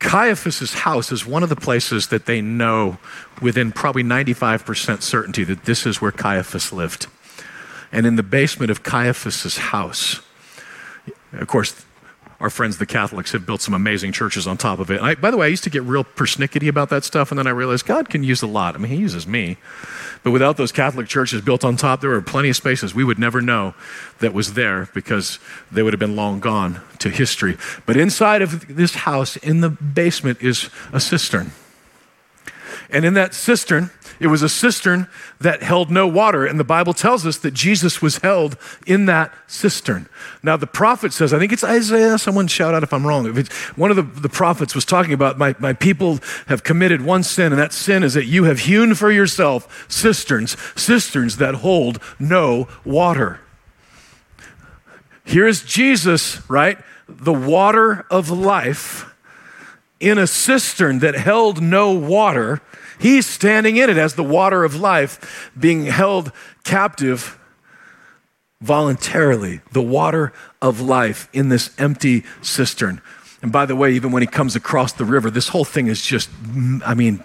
Caiaphas's 0.00 0.74
house 0.74 1.10
is 1.10 1.26
one 1.26 1.42
of 1.42 1.48
the 1.48 1.56
places 1.56 2.08
that 2.08 2.26
they 2.26 2.40
know 2.40 2.98
within 3.42 3.72
probably 3.72 4.04
95% 4.04 5.02
certainty 5.02 5.44
that 5.44 5.64
this 5.64 5.86
is 5.86 6.00
where 6.00 6.12
Caiaphas 6.12 6.72
lived. 6.72 7.08
And 7.90 8.06
in 8.06 8.16
the 8.16 8.22
basement 8.22 8.70
of 8.70 8.82
Caiaphas's 8.82 9.58
house, 9.58 10.20
of 11.32 11.48
course, 11.48 11.84
our 12.40 12.50
friends, 12.50 12.78
the 12.78 12.86
Catholics, 12.86 13.32
have 13.32 13.44
built 13.44 13.60
some 13.60 13.74
amazing 13.74 14.12
churches 14.12 14.46
on 14.46 14.56
top 14.56 14.78
of 14.78 14.90
it. 14.90 15.00
I, 15.00 15.16
by 15.16 15.30
the 15.30 15.36
way, 15.36 15.46
I 15.46 15.50
used 15.50 15.64
to 15.64 15.70
get 15.70 15.82
real 15.82 16.04
persnickety 16.04 16.68
about 16.68 16.88
that 16.90 17.02
stuff, 17.04 17.32
and 17.32 17.38
then 17.38 17.48
I 17.48 17.50
realized 17.50 17.84
God 17.84 18.08
can 18.08 18.22
use 18.22 18.42
a 18.42 18.46
lot. 18.46 18.76
I 18.76 18.78
mean, 18.78 18.92
He 18.92 18.98
uses 18.98 19.26
me. 19.26 19.56
But 20.22 20.30
without 20.30 20.56
those 20.56 20.70
Catholic 20.70 21.08
churches 21.08 21.40
built 21.40 21.64
on 21.64 21.76
top, 21.76 22.00
there 22.00 22.10
were 22.10 22.22
plenty 22.22 22.50
of 22.50 22.56
spaces 22.56 22.94
we 22.94 23.04
would 23.04 23.18
never 23.18 23.40
know 23.40 23.74
that 24.20 24.32
was 24.32 24.54
there 24.54 24.88
because 24.94 25.38
they 25.70 25.82
would 25.82 25.92
have 25.92 26.00
been 26.00 26.16
long 26.16 26.38
gone 26.38 26.80
to 27.00 27.08
history. 27.08 27.56
But 27.86 27.96
inside 27.96 28.42
of 28.42 28.76
this 28.76 28.94
house, 28.94 29.36
in 29.36 29.60
the 29.60 29.70
basement, 29.70 30.40
is 30.40 30.70
a 30.92 31.00
cistern. 31.00 31.52
And 32.90 33.04
in 33.04 33.14
that 33.14 33.34
cistern, 33.34 33.90
it 34.20 34.26
was 34.26 34.42
a 34.42 34.48
cistern 34.48 35.08
that 35.40 35.62
held 35.62 35.90
no 35.90 36.06
water. 36.06 36.44
And 36.44 36.58
the 36.58 36.64
Bible 36.64 36.92
tells 36.92 37.26
us 37.26 37.38
that 37.38 37.54
Jesus 37.54 38.02
was 38.02 38.18
held 38.18 38.56
in 38.86 39.06
that 39.06 39.32
cistern. 39.46 40.08
Now, 40.42 40.56
the 40.56 40.66
prophet 40.66 41.12
says, 41.12 41.32
I 41.32 41.38
think 41.38 41.52
it's 41.52 41.64
Isaiah, 41.64 42.18
someone 42.18 42.46
shout 42.46 42.74
out 42.74 42.82
if 42.82 42.92
I'm 42.92 43.06
wrong. 43.06 43.26
If 43.38 43.76
one 43.78 43.90
of 43.90 43.96
the, 43.96 44.02
the 44.02 44.28
prophets 44.28 44.74
was 44.74 44.84
talking 44.84 45.12
about, 45.12 45.38
my, 45.38 45.54
my 45.58 45.72
people 45.72 46.18
have 46.46 46.64
committed 46.64 47.02
one 47.02 47.22
sin, 47.22 47.52
and 47.52 47.60
that 47.60 47.72
sin 47.72 48.02
is 48.02 48.14
that 48.14 48.26
you 48.26 48.44
have 48.44 48.60
hewn 48.60 48.94
for 48.94 49.10
yourself 49.10 49.86
cisterns, 49.88 50.56
cisterns 50.74 51.36
that 51.36 51.56
hold 51.56 52.00
no 52.18 52.68
water. 52.84 53.40
Here's 55.24 55.62
Jesus, 55.62 56.48
right? 56.48 56.78
The 57.06 57.34
water 57.34 58.06
of 58.10 58.30
life 58.30 59.14
in 60.00 60.18
a 60.18 60.26
cistern 60.26 61.00
that 61.00 61.14
held 61.14 61.60
no 61.60 61.92
water 61.92 62.60
He's 62.98 63.26
standing 63.26 63.76
in 63.76 63.90
it 63.90 63.96
as 63.96 64.14
the 64.14 64.24
water 64.24 64.64
of 64.64 64.76
life, 64.76 65.50
being 65.58 65.86
held 65.86 66.32
captive 66.64 67.38
voluntarily, 68.60 69.60
the 69.72 69.82
water 69.82 70.32
of 70.60 70.80
life 70.80 71.28
in 71.32 71.48
this 71.48 71.70
empty 71.78 72.24
cistern. 72.42 73.00
And 73.40 73.52
by 73.52 73.66
the 73.66 73.76
way, 73.76 73.92
even 73.92 74.10
when 74.10 74.22
he 74.22 74.26
comes 74.26 74.56
across 74.56 74.92
the 74.92 75.04
river, 75.04 75.30
this 75.30 75.48
whole 75.48 75.64
thing 75.64 75.86
is 75.86 76.04
just, 76.04 76.28
I 76.84 76.94
mean, 76.94 77.18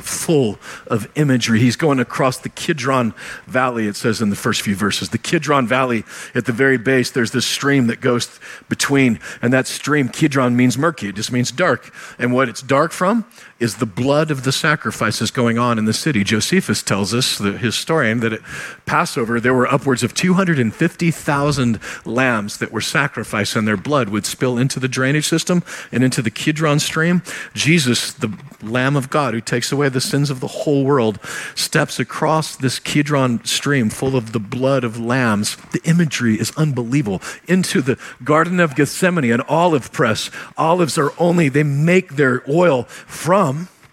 full 0.00 0.58
of 0.88 1.08
imagery. 1.14 1.60
He's 1.60 1.76
going 1.76 2.00
across 2.00 2.38
the 2.38 2.48
Kidron 2.48 3.14
Valley, 3.46 3.86
it 3.86 3.94
says 3.94 4.20
in 4.20 4.30
the 4.30 4.36
first 4.36 4.62
few 4.62 4.74
verses. 4.74 5.10
The 5.10 5.18
Kidron 5.18 5.68
Valley, 5.68 6.04
at 6.34 6.46
the 6.46 6.52
very 6.52 6.78
base, 6.78 7.12
there's 7.12 7.30
this 7.30 7.46
stream 7.46 7.86
that 7.86 8.00
goes 8.00 8.40
between, 8.68 9.20
and 9.40 9.52
that 9.52 9.68
stream, 9.68 10.08
Kidron, 10.08 10.56
means 10.56 10.76
murky. 10.76 11.08
It 11.08 11.14
just 11.14 11.30
means 11.30 11.52
dark. 11.52 11.94
And 12.18 12.32
what 12.32 12.48
it's 12.48 12.62
dark 12.62 12.90
from 12.90 13.24
is 13.60 13.76
the 13.76 13.86
blood 13.86 14.30
of 14.30 14.42
the 14.44 14.52
sacrifices 14.52 15.30
going 15.30 15.58
on 15.58 15.78
in 15.78 15.84
the 15.84 15.92
city. 15.92 16.24
Josephus 16.24 16.82
tells 16.82 17.12
us, 17.12 17.36
the 17.36 17.52
historian, 17.52 18.20
that 18.20 18.32
at 18.32 18.40
Passover 18.86 19.38
there 19.38 19.52
were 19.52 19.70
upwards 19.72 20.02
of 20.02 20.14
250,000 20.14 21.78
lambs 22.06 22.56
that 22.56 22.72
were 22.72 22.80
sacrificed, 22.80 23.54
and 23.54 23.68
their 23.68 23.76
blood 23.76 24.08
would 24.08 24.24
spill 24.24 24.56
into 24.56 24.80
the 24.80 24.88
drainage 24.88 25.28
system 25.28 25.62
and 25.92 26.02
into 26.02 26.22
the 26.22 26.30
Kidron 26.30 26.80
stream. 26.80 27.22
Jesus, 27.52 28.12
the 28.14 28.34
Lamb 28.62 28.96
of 28.96 29.10
God 29.10 29.34
who 29.34 29.42
takes 29.42 29.70
away 29.70 29.90
the 29.90 30.00
sins 30.00 30.30
of 30.30 30.40
the 30.40 30.46
whole 30.46 30.84
world, 30.84 31.18
steps 31.54 32.00
across 32.00 32.56
this 32.56 32.78
Kidron 32.78 33.44
stream 33.44 33.90
full 33.90 34.16
of 34.16 34.32
the 34.32 34.40
blood 34.40 34.84
of 34.84 34.98
lambs. 34.98 35.56
The 35.72 35.82
imagery 35.84 36.36
is 36.36 36.50
unbelievable. 36.56 37.20
Into 37.46 37.82
the 37.82 37.98
Garden 38.24 38.58
of 38.58 38.74
Gethsemane, 38.74 39.32
an 39.32 39.42
olive 39.42 39.92
press. 39.92 40.30
Olives 40.56 40.96
are 40.96 41.12
only, 41.18 41.50
they 41.50 41.62
make 41.62 42.16
their 42.16 42.42
oil 42.48 42.84
from 42.84 43.49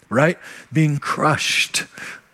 right? 0.10 0.38
Being 0.72 0.98
crushed. 0.98 1.86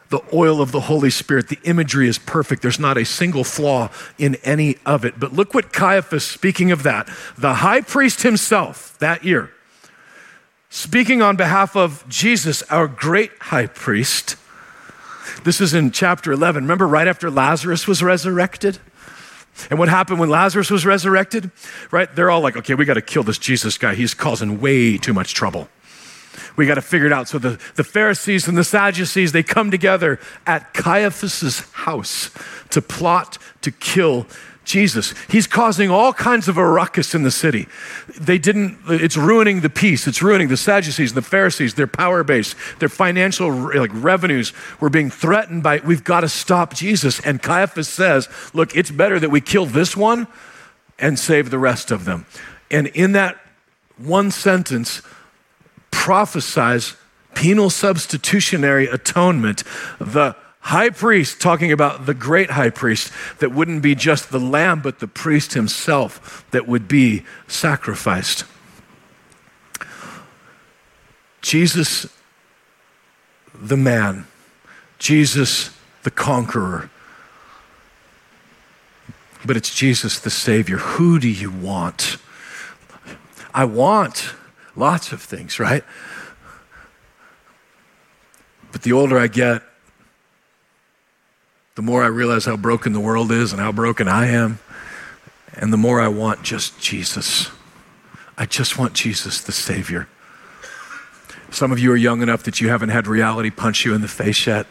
The 0.10 0.22
oil 0.32 0.62
of 0.62 0.72
the 0.72 0.82
Holy 0.82 1.10
Spirit, 1.10 1.48
the 1.48 1.58
imagery 1.64 2.08
is 2.08 2.20
perfect. 2.20 2.62
There's 2.62 2.80
not 2.80 2.98
a 2.98 3.06
single 3.06 3.44
flaw 3.44 3.90
in 4.20 4.36
any 4.44 4.78
of 4.86 5.06
it. 5.06 5.20
But 5.20 5.34
look 5.34 5.56
what 5.56 5.74
Caiaphas, 5.74 6.24
speaking 6.24 6.72
of 6.72 6.84
that, 6.84 7.10
the 7.38 7.56
high 7.56 7.82
priest 7.82 8.22
himself 8.22 8.96
that 9.00 9.24
year, 9.24 9.52
speaking 10.70 11.24
on 11.24 11.36
behalf 11.36 11.76
of 11.76 12.08
Jesus, 12.08 12.62
our 12.64 12.88
great 12.88 13.32
high 13.40 13.66
priest. 13.66 14.36
This 15.44 15.60
is 15.60 15.74
in 15.74 15.90
chapter 15.90 16.32
11. 16.32 16.64
Remember, 16.64 16.88
right 16.88 17.08
after 17.08 17.32
Lazarus 17.32 17.88
was 17.88 18.04
resurrected? 18.04 18.78
And 19.70 19.80
what 19.80 19.90
happened 19.90 20.20
when 20.20 20.30
Lazarus 20.30 20.70
was 20.70 20.86
resurrected? 20.86 21.52
Right? 21.92 22.14
They're 22.16 22.30
all 22.30 22.42
like, 22.42 22.58
okay, 22.58 22.76
we 22.76 22.86
got 22.86 22.96
to 22.96 23.02
kill 23.02 23.24
this 23.24 23.38
Jesus 23.38 23.78
guy. 23.78 23.96
He's 23.96 24.14
causing 24.14 24.60
way 24.60 24.98
too 24.98 25.14
much 25.14 25.34
trouble. 25.34 25.70
We 26.56 26.66
got 26.66 26.76
to 26.76 26.82
figure 26.82 27.08
it 27.08 27.14
out. 27.14 27.28
So 27.28 27.40
the, 27.40 27.60
the 27.76 27.84
Pharisees 27.84 28.48
and 28.48 28.58
the 28.58 28.64
Sadducees, 28.64 29.32
they 29.32 29.44
come 29.44 29.72
together 29.72 30.20
at 30.46 30.74
Caiaphas's 30.74 31.62
house 31.72 32.30
to 32.70 32.82
plot 32.82 33.38
to 33.62 33.72
kill 33.72 34.28
Jesus. 34.66 35.14
He's 35.30 35.48
causing 35.48 35.90
all 35.90 36.14
kinds 36.14 36.48
of 36.48 36.58
a 36.58 36.66
ruckus 36.66 37.14
in 37.14 37.24
the 37.24 37.32
city. 37.32 37.68
They 38.20 38.38
didn't, 38.38 38.80
it's 38.88 39.18
ruining 39.18 39.62
the 39.62 39.70
peace. 39.70 40.08
It's 40.08 40.22
ruining 40.22 40.48
the 40.48 40.58
Sadducees 40.58 41.12
and 41.12 41.18
the 41.18 41.22
Pharisees, 41.22 41.74
their 41.74 41.88
power 41.88 42.24
base, 42.24 42.56
their 42.80 42.90
financial 42.90 43.52
like 43.52 43.92
revenues 43.94 44.54
were 44.80 44.90
being 44.90 45.10
threatened 45.10 45.64
by, 45.64 45.80
we've 45.80 46.04
got 46.04 46.22
to 46.22 46.30
stop 46.30 46.74
Jesus. 46.74 47.20
And 47.22 47.42
Caiaphas 47.42 47.90
says, 47.90 48.30
look, 48.54 48.76
it's 48.76 48.92
better 48.92 49.20
that 49.20 49.30
we 49.30 49.42
kill 49.42 49.66
this 49.66 49.98
one 49.98 50.28
and 50.98 51.20
save 51.20 51.50
the 51.50 51.60
rest 51.60 51.92
of 51.92 52.06
them. 52.06 52.26
And 52.72 52.88
in 52.88 53.12
that 53.14 53.40
one 53.98 54.32
sentence, 54.32 55.02
prophesies 55.94 56.96
penal 57.36 57.70
substitutionary 57.70 58.88
atonement. 58.88 59.64
The 60.00 60.36
high 60.60 60.90
priest, 60.90 61.40
talking 61.40 61.72
about 61.72 62.08
the 62.08 62.14
great 62.16 62.50
high 62.52 62.72
priest, 62.72 63.12
that 63.40 63.52
wouldn't 63.52 63.84
be 63.84 63.94
just 63.94 64.32
the 64.32 64.40
lamb, 64.40 64.82
but 64.82 65.00
the 65.00 65.08
priest 65.08 65.54
himself 65.54 66.46
that 66.52 66.68
would 66.68 66.88
be 66.88 67.24
sacrificed. 67.48 68.44
Jesus, 71.42 72.08
the 73.54 73.78
man, 73.78 74.26
Jesus, 74.98 75.78
the 76.02 76.12
conqueror. 76.12 76.90
But 79.46 79.58
it's 79.58 79.74
Jesus, 79.76 80.20
the 80.20 80.30
Savior. 80.30 80.78
Who 80.78 81.20
do 81.20 81.28
you 81.28 81.52
want? 81.52 82.18
I 83.54 83.66
want 83.66 84.23
Lots 84.76 85.12
of 85.12 85.22
things, 85.22 85.60
right? 85.60 85.84
But 88.72 88.82
the 88.82 88.92
older 88.92 89.18
I 89.18 89.28
get, 89.28 89.62
the 91.76 91.82
more 91.82 92.04
I 92.04 92.08
realize 92.08 92.46
how 92.46 92.58
broken 92.58 92.94
the 92.94 93.00
world 93.00 93.32
is 93.32 93.52
and 93.52 93.62
how 93.62 93.72
broken 93.72 94.08
I 94.08 94.28
am. 94.28 94.60
And 95.56 95.72
the 95.72 95.78
more 95.78 96.02
I 96.02 96.08
want 96.08 96.44
just 96.44 96.80
Jesus. 96.80 97.52
I 98.38 98.46
just 98.48 98.78
want 98.78 98.94
Jesus, 98.94 99.42
the 99.42 99.52
Savior. 99.52 100.08
Some 101.52 101.72
of 101.72 101.78
you 101.78 101.92
are 101.92 101.96
young 101.96 102.24
enough 102.24 102.42
that 102.44 102.60
you 102.60 102.70
haven't 102.70 102.90
had 102.90 103.06
reality 103.06 103.52
punch 103.52 103.86
you 103.86 103.94
in 103.94 104.02
the 104.02 104.08
face 104.08 104.48
yet. 104.48 104.66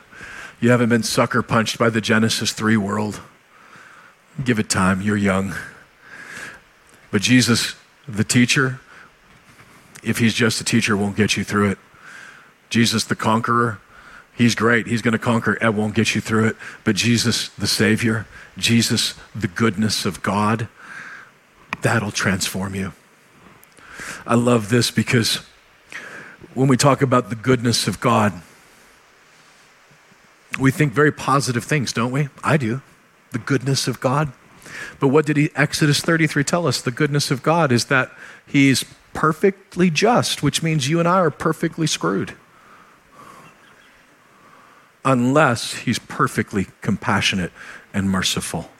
You 0.60 0.70
haven't 0.70 0.88
been 0.88 1.04
sucker 1.04 1.42
punched 1.42 1.78
by 1.78 1.90
the 1.90 2.00
Genesis 2.00 2.52
3 2.52 2.76
world. 2.76 3.20
Give 4.44 4.58
it 4.58 4.68
time, 4.68 5.00
you're 5.00 5.16
young. 5.16 5.54
But 7.12 7.22
Jesus, 7.22 7.76
the 8.08 8.24
teacher, 8.24 8.80
if 10.02 10.18
he's 10.18 10.34
just 10.34 10.60
a 10.60 10.64
teacher, 10.64 10.96
won't 10.96 11.16
get 11.16 11.36
you 11.36 11.44
through 11.44 11.70
it. 11.70 11.78
Jesus, 12.70 13.04
the 13.04 13.14
conqueror, 13.14 13.80
he's 14.34 14.54
great. 14.54 14.86
He's 14.86 15.02
going 15.02 15.12
to 15.12 15.18
conquer. 15.18 15.58
It 15.60 15.74
won't 15.74 15.94
get 15.94 16.14
you 16.14 16.20
through 16.20 16.46
it. 16.48 16.56
But 16.84 16.96
Jesus, 16.96 17.48
the 17.50 17.66
Savior, 17.66 18.26
Jesus, 18.56 19.14
the 19.34 19.48
goodness 19.48 20.04
of 20.06 20.22
God, 20.22 20.68
that'll 21.82 22.10
transform 22.10 22.74
you. 22.74 22.92
I 24.26 24.34
love 24.34 24.68
this 24.68 24.90
because 24.90 25.40
when 26.54 26.68
we 26.68 26.76
talk 26.76 27.02
about 27.02 27.30
the 27.30 27.36
goodness 27.36 27.86
of 27.88 28.00
God, 28.00 28.32
we 30.58 30.70
think 30.70 30.92
very 30.92 31.12
positive 31.12 31.64
things, 31.64 31.92
don't 31.92 32.12
we? 32.12 32.28
I 32.44 32.56
do. 32.56 32.82
The 33.30 33.38
goodness 33.38 33.88
of 33.88 34.00
God. 34.00 34.32
But 35.00 35.08
what 35.08 35.26
did 35.26 35.36
he, 35.36 35.50
Exodus 35.54 36.00
33 36.00 36.44
tell 36.44 36.66
us? 36.66 36.80
The 36.80 36.90
goodness 36.90 37.30
of 37.30 37.42
God 37.42 37.72
is 37.72 37.86
that 37.86 38.10
he's 38.46 38.84
perfectly 39.12 39.90
just, 39.90 40.42
which 40.42 40.62
means 40.62 40.88
you 40.88 40.98
and 40.98 41.08
I 41.08 41.18
are 41.18 41.30
perfectly 41.30 41.86
screwed. 41.86 42.34
Unless 45.04 45.74
he's 45.74 45.98
perfectly 45.98 46.68
compassionate 46.80 47.52
and 47.92 48.08
merciful 48.08 48.70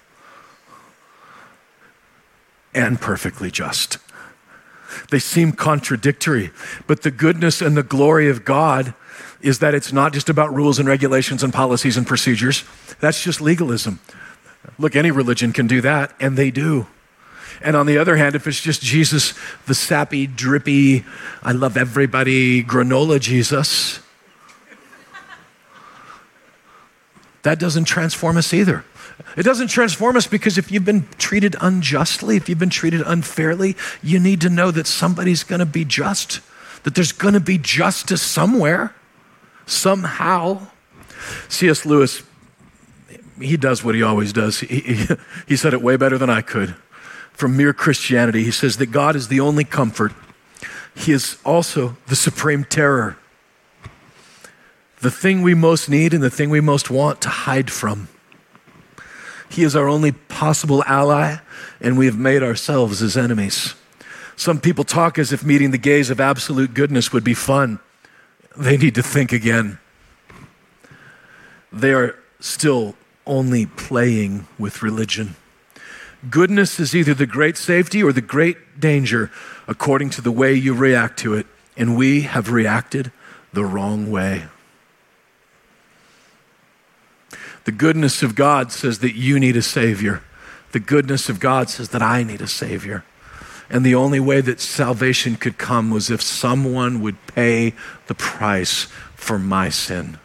and 2.74 3.00
perfectly 3.00 3.50
just. 3.50 3.98
They 5.10 5.18
seem 5.18 5.52
contradictory. 5.52 6.50
But 6.86 7.02
the 7.02 7.10
goodness 7.10 7.60
and 7.60 7.76
the 7.76 7.82
glory 7.82 8.28
of 8.28 8.44
God 8.44 8.94
is 9.40 9.58
that 9.58 9.74
it's 9.74 9.92
not 9.92 10.12
just 10.12 10.28
about 10.28 10.54
rules 10.54 10.78
and 10.78 10.88
regulations 10.88 11.42
and 11.42 11.52
policies 11.52 11.96
and 11.96 12.06
procedures. 12.06 12.64
That's 13.00 13.22
just 13.22 13.40
legalism. 13.40 14.00
Look, 14.78 14.94
any 14.94 15.10
religion 15.10 15.52
can 15.52 15.66
do 15.66 15.80
that, 15.80 16.14
and 16.20 16.36
they 16.36 16.50
do. 16.50 16.86
And 17.64 17.76
on 17.76 17.86
the 17.86 17.98
other 17.98 18.16
hand, 18.16 18.34
if 18.34 18.46
it's 18.46 18.60
just 18.60 18.82
Jesus, 18.82 19.34
the 19.66 19.74
sappy, 19.74 20.26
drippy, 20.26 21.04
I 21.42 21.52
love 21.52 21.76
everybody, 21.76 22.62
granola 22.62 23.20
Jesus, 23.20 24.00
that 27.42 27.58
doesn't 27.58 27.84
transform 27.84 28.36
us 28.36 28.52
either. 28.54 28.84
It 29.36 29.42
doesn't 29.42 29.68
transform 29.68 30.16
us 30.16 30.26
because 30.26 30.58
if 30.58 30.70
you've 30.70 30.84
been 30.84 31.06
treated 31.18 31.56
unjustly, 31.60 32.36
if 32.36 32.48
you've 32.48 32.58
been 32.58 32.70
treated 32.70 33.02
unfairly, 33.02 33.76
you 34.02 34.18
need 34.18 34.40
to 34.42 34.48
know 34.48 34.70
that 34.70 34.86
somebody's 34.86 35.44
going 35.44 35.60
to 35.60 35.66
be 35.66 35.84
just, 35.84 36.40
that 36.84 36.94
there's 36.94 37.12
going 37.12 37.34
to 37.34 37.40
be 37.40 37.58
justice 37.58 38.22
somewhere, 38.22 38.94
somehow. 39.66 40.68
C.S. 41.48 41.86
Lewis, 41.86 42.22
he 43.40 43.56
does 43.56 43.84
what 43.84 43.94
he 43.94 44.02
always 44.02 44.32
does. 44.32 44.60
He, 44.60 44.80
he, 44.80 45.08
he 45.48 45.56
said 45.56 45.72
it 45.72 45.82
way 45.82 45.96
better 45.96 46.18
than 46.18 46.30
I 46.30 46.40
could. 46.42 46.74
From 47.32 47.56
mere 47.56 47.72
Christianity, 47.72 48.44
he 48.44 48.50
says 48.50 48.76
that 48.76 48.86
God 48.86 49.16
is 49.16 49.28
the 49.28 49.40
only 49.40 49.64
comfort, 49.64 50.12
He 50.94 51.12
is 51.12 51.38
also 51.44 51.96
the 52.06 52.16
supreme 52.16 52.64
terror 52.64 53.16
the 55.02 55.10
thing 55.10 55.42
we 55.42 55.52
most 55.52 55.90
need 55.90 56.14
and 56.14 56.22
the 56.22 56.30
thing 56.30 56.48
we 56.48 56.60
most 56.60 56.88
want 56.88 57.20
to 57.20 57.28
hide 57.28 57.70
from. 57.70 58.08
He 59.50 59.64
is 59.64 59.76
our 59.76 59.88
only 59.88 60.12
possible 60.12 60.82
ally, 60.86 61.38
and 61.80 61.98
we 61.98 62.06
have 62.06 62.16
made 62.16 62.42
ourselves 62.42 63.00
his 63.00 63.16
enemies. 63.16 63.74
Some 64.36 64.60
people 64.60 64.84
talk 64.84 65.18
as 65.18 65.32
if 65.32 65.44
meeting 65.44 65.72
the 65.72 65.78
gaze 65.78 66.08
of 66.08 66.20
absolute 66.20 66.72
goodness 66.72 67.12
would 67.12 67.24
be 67.24 67.34
fun. 67.34 67.80
They 68.56 68.76
need 68.76 68.94
to 68.94 69.02
think 69.02 69.32
again. 69.32 69.78
They 71.72 71.92
are 71.92 72.16
still 72.38 72.94
only 73.26 73.66
playing 73.66 74.46
with 74.58 74.82
religion. 74.82 75.34
Goodness 76.30 76.78
is 76.78 76.94
either 76.94 77.14
the 77.14 77.26
great 77.26 77.56
safety 77.56 78.02
or 78.02 78.12
the 78.12 78.20
great 78.20 78.78
danger 78.78 79.30
according 79.66 80.10
to 80.10 80.22
the 80.22 80.30
way 80.30 80.54
you 80.54 80.74
react 80.74 81.18
to 81.20 81.34
it, 81.34 81.46
and 81.76 81.96
we 81.96 82.22
have 82.22 82.50
reacted 82.50 83.10
the 83.52 83.64
wrong 83.64 84.10
way. 84.10 84.44
The 87.64 87.72
goodness 87.72 88.22
of 88.22 88.34
God 88.34 88.72
says 88.72 89.00
that 89.00 89.14
you 89.14 89.38
need 89.38 89.56
a 89.56 89.62
Savior. 89.62 90.22
The 90.72 90.80
goodness 90.80 91.28
of 91.28 91.38
God 91.38 91.70
says 91.70 91.90
that 91.90 92.02
I 92.02 92.22
need 92.22 92.40
a 92.40 92.48
Savior. 92.48 93.04
And 93.70 93.86
the 93.86 93.94
only 93.94 94.20
way 94.20 94.40
that 94.40 94.60
salvation 94.60 95.36
could 95.36 95.58
come 95.58 95.90
was 95.90 96.10
if 96.10 96.20
someone 96.20 97.00
would 97.00 97.16
pay 97.26 97.74
the 98.06 98.14
price 98.14 98.84
for 99.14 99.38
my 99.38 99.70
sin. 99.70 100.18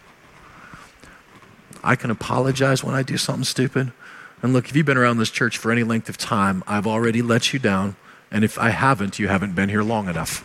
I 1.84 1.96
can 1.96 2.12
apologize 2.12 2.84
when 2.84 2.96
I 2.96 3.04
do 3.04 3.18
something 3.18 3.46
stupid. 3.46 3.94
And 4.42 4.54
look, 4.54 4.70
if 4.70 4.76
you've 4.76 4.86
been 4.86 4.98
around 4.98 5.18
this 5.18 5.32
church 5.32 5.58
for 5.58 5.72
any 5.72 5.84
length 5.84 6.10
of 6.10 6.18
time, 6.18 6.64
I've 6.68 6.88
already 6.88 7.22
let 7.22 7.54
you 7.54 7.60
down. 7.60 7.96
And 8.30 8.44
if 8.44 8.60
I 8.60 8.70
haven't, 8.70 9.20
you 9.20 9.28
haven't 9.28 9.56
been 9.56 9.70
here 9.70 9.84
long 9.84 10.08
enough. 10.08 10.44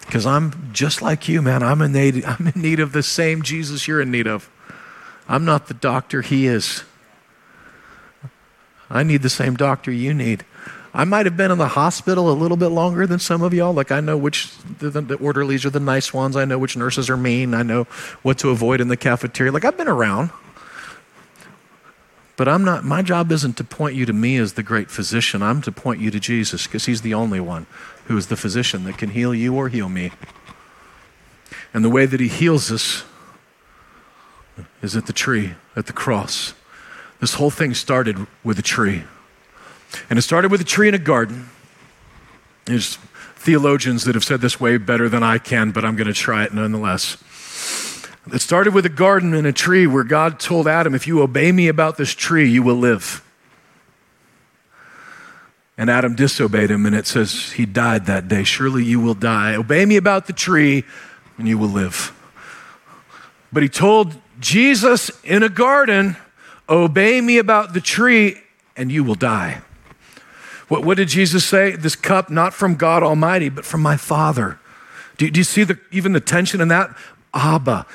Because 0.00 0.26
I'm 0.26 0.70
just 0.72 1.00
like 1.00 1.28
you, 1.28 1.42
man. 1.42 1.62
I'm 1.62 1.80
in, 1.82 1.92
need, 1.92 2.24
I'm 2.24 2.46
in 2.48 2.60
need 2.60 2.80
of 2.80 2.92
the 2.92 3.02
same 3.02 3.42
Jesus 3.42 3.88
you're 3.88 4.00
in 4.00 4.10
need 4.10 4.26
of. 4.26 4.50
I'm 5.28 5.44
not 5.44 5.68
the 5.68 5.74
doctor 5.74 6.22
he 6.22 6.46
is. 6.46 6.84
I 8.90 9.02
need 9.02 9.22
the 9.22 9.30
same 9.30 9.54
doctor 9.54 9.90
you 9.90 10.12
need. 10.12 10.44
I 10.94 11.04
might 11.04 11.24
have 11.24 11.38
been 11.38 11.50
in 11.50 11.56
the 11.56 11.68
hospital 11.68 12.30
a 12.30 12.34
little 12.34 12.58
bit 12.58 12.68
longer 12.68 13.06
than 13.06 13.18
some 13.18 13.40
of 13.40 13.54
y'all. 13.54 13.72
Like, 13.72 13.90
I 13.90 14.00
know 14.00 14.18
which 14.18 14.54
the, 14.78 14.90
the, 14.90 15.14
orderlies 15.14 15.64
are 15.64 15.70
the 15.70 15.80
nice 15.80 16.12
ones. 16.12 16.36
I 16.36 16.44
know 16.44 16.58
which 16.58 16.76
nurses 16.76 17.08
are 17.08 17.16
mean. 17.16 17.54
I 17.54 17.62
know 17.62 17.84
what 18.20 18.38
to 18.40 18.50
avoid 18.50 18.82
in 18.82 18.88
the 18.88 18.96
cafeteria. 18.98 19.50
Like, 19.52 19.64
I've 19.64 19.78
been 19.78 19.88
around. 19.88 20.30
But 22.42 22.48
I'm 22.48 22.64
not, 22.64 22.82
my 22.82 23.02
job 23.02 23.30
isn't 23.30 23.56
to 23.58 23.62
point 23.62 23.94
you 23.94 24.04
to 24.04 24.12
me 24.12 24.36
as 24.36 24.54
the 24.54 24.64
great 24.64 24.90
physician. 24.90 25.44
I'm 25.44 25.62
to 25.62 25.70
point 25.70 26.00
you 26.00 26.10
to 26.10 26.18
Jesus 26.18 26.66
because 26.66 26.86
he's 26.86 27.02
the 27.02 27.14
only 27.14 27.38
one 27.38 27.68
who 28.06 28.16
is 28.16 28.26
the 28.26 28.36
physician 28.36 28.82
that 28.82 28.98
can 28.98 29.10
heal 29.10 29.32
you 29.32 29.54
or 29.54 29.68
heal 29.68 29.88
me. 29.88 30.10
And 31.72 31.84
the 31.84 31.88
way 31.88 32.04
that 32.04 32.18
he 32.18 32.26
heals 32.26 32.72
us 32.72 33.04
is 34.82 34.96
at 34.96 35.06
the 35.06 35.12
tree, 35.12 35.54
at 35.76 35.86
the 35.86 35.92
cross. 35.92 36.54
This 37.20 37.34
whole 37.34 37.50
thing 37.50 37.74
started 37.74 38.26
with 38.42 38.58
a 38.58 38.62
tree. 38.62 39.04
And 40.10 40.18
it 40.18 40.22
started 40.22 40.50
with 40.50 40.60
a 40.60 40.64
tree 40.64 40.88
in 40.88 40.94
a 40.94 40.98
garden. 40.98 41.48
There's 42.64 42.96
theologians 43.36 44.02
that 44.02 44.16
have 44.16 44.24
said 44.24 44.40
this 44.40 44.58
way 44.58 44.78
better 44.78 45.08
than 45.08 45.22
I 45.22 45.38
can, 45.38 45.70
but 45.70 45.84
I'm 45.84 45.94
going 45.94 46.08
to 46.08 46.12
try 46.12 46.42
it 46.42 46.52
nonetheless. 46.52 47.22
It 48.30 48.40
started 48.40 48.72
with 48.72 48.86
a 48.86 48.90
garden 48.90 49.34
and 49.34 49.46
a 49.46 49.52
tree 49.52 49.86
where 49.86 50.04
God 50.04 50.38
told 50.38 50.68
Adam, 50.68 50.94
If 50.94 51.06
you 51.06 51.22
obey 51.22 51.50
me 51.50 51.68
about 51.68 51.96
this 51.96 52.12
tree, 52.12 52.48
you 52.48 52.62
will 52.62 52.76
live. 52.76 53.24
And 55.76 55.90
Adam 55.90 56.14
disobeyed 56.14 56.70
him, 56.70 56.86
and 56.86 56.94
it 56.94 57.06
says 57.06 57.52
he 57.52 57.66
died 57.66 58.06
that 58.06 58.28
day. 58.28 58.44
Surely 58.44 58.84
you 58.84 59.00
will 59.00 59.14
die. 59.14 59.56
Obey 59.56 59.84
me 59.84 59.96
about 59.96 60.26
the 60.26 60.32
tree, 60.32 60.84
and 61.36 61.48
you 61.48 61.58
will 61.58 61.68
live. 61.68 62.16
But 63.52 63.64
he 63.64 63.68
told 63.68 64.14
Jesus 64.38 65.10
in 65.24 65.42
a 65.42 65.48
garden, 65.48 66.16
Obey 66.68 67.20
me 67.20 67.38
about 67.38 67.74
the 67.74 67.80
tree, 67.80 68.36
and 68.76 68.92
you 68.92 69.02
will 69.02 69.16
die. 69.16 69.62
What, 70.68 70.84
what 70.84 70.96
did 70.96 71.08
Jesus 71.08 71.44
say? 71.44 71.72
This 71.72 71.96
cup, 71.96 72.30
not 72.30 72.54
from 72.54 72.76
God 72.76 73.02
Almighty, 73.02 73.48
but 73.48 73.64
from 73.64 73.82
my 73.82 73.96
Father. 73.96 74.60
Do, 75.16 75.28
do 75.28 75.40
you 75.40 75.44
see 75.44 75.64
the, 75.64 75.78
even 75.90 76.12
the 76.12 76.20
tension 76.20 76.60
in 76.60 76.68
that? 76.68 76.96
Abba, 77.34 77.86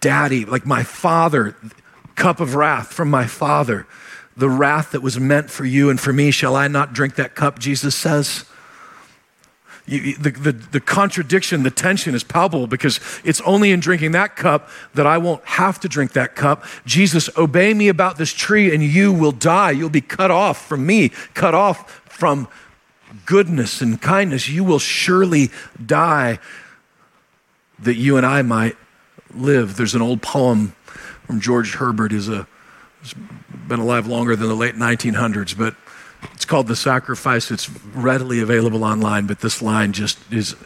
Daddy, 0.00 0.44
like 0.44 0.66
my 0.66 0.82
Father, 0.82 1.56
cup 2.14 2.40
of 2.40 2.54
wrath 2.54 2.92
from 2.92 3.10
my 3.10 3.26
Father. 3.26 3.86
The 4.36 4.48
wrath 4.48 4.92
that 4.92 5.00
was 5.00 5.18
meant 5.18 5.50
for 5.50 5.64
you 5.64 5.90
and 5.90 5.98
for 5.98 6.12
me, 6.12 6.30
shall 6.30 6.56
I 6.56 6.68
not 6.68 6.92
drink 6.92 7.14
that 7.16 7.34
cup? 7.34 7.58
Jesus 7.58 7.94
says. 7.94 8.44
You, 9.86 10.16
the, 10.16 10.30
the, 10.30 10.52
the 10.52 10.80
contradiction, 10.80 11.62
the 11.62 11.70
tension 11.70 12.14
is 12.14 12.24
palpable 12.24 12.66
because 12.66 13.00
it's 13.22 13.42
only 13.42 13.70
in 13.70 13.80
drinking 13.80 14.12
that 14.12 14.34
cup 14.34 14.70
that 14.94 15.06
I 15.06 15.18
won't 15.18 15.44
have 15.44 15.78
to 15.80 15.88
drink 15.88 16.12
that 16.12 16.34
cup. 16.34 16.64
Jesus, 16.86 17.28
obey 17.36 17.74
me 17.74 17.88
about 17.88 18.16
this 18.16 18.32
tree 18.32 18.74
and 18.74 18.82
you 18.82 19.12
will 19.12 19.32
die. 19.32 19.72
You'll 19.72 19.90
be 19.90 20.00
cut 20.00 20.30
off 20.30 20.66
from 20.66 20.86
me, 20.86 21.10
cut 21.34 21.54
off 21.54 22.00
from 22.08 22.48
goodness 23.26 23.82
and 23.82 24.00
kindness. 24.00 24.48
You 24.48 24.64
will 24.64 24.78
surely 24.78 25.50
die 25.84 26.38
that 27.84 27.96
you 27.96 28.16
and 28.16 28.26
I 28.26 28.42
might 28.42 28.76
live. 29.34 29.76
There's 29.76 29.94
an 29.94 30.02
old 30.02 30.22
poem 30.22 30.74
from 31.26 31.40
George 31.40 31.74
Herbert, 31.74 32.12
who's 32.12 32.28
a, 32.28 32.46
has 33.00 33.14
been 33.68 33.80
alive 33.80 34.06
longer 34.06 34.36
than 34.36 34.48
the 34.48 34.54
late 34.54 34.74
1900s, 34.74 35.56
but 35.56 35.74
it's 36.32 36.44
called 36.44 36.66
The 36.66 36.76
Sacrifice. 36.76 37.50
It's 37.50 37.70
readily 37.94 38.40
available 38.40 38.84
online, 38.84 39.26
but 39.26 39.40
this 39.40 39.62
line 39.62 39.92
just 39.92 40.18
is, 40.32 40.56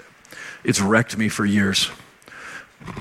it's 0.64 0.80
wrecked 0.80 1.16
me 1.16 1.28
for 1.28 1.44
years. 1.44 1.90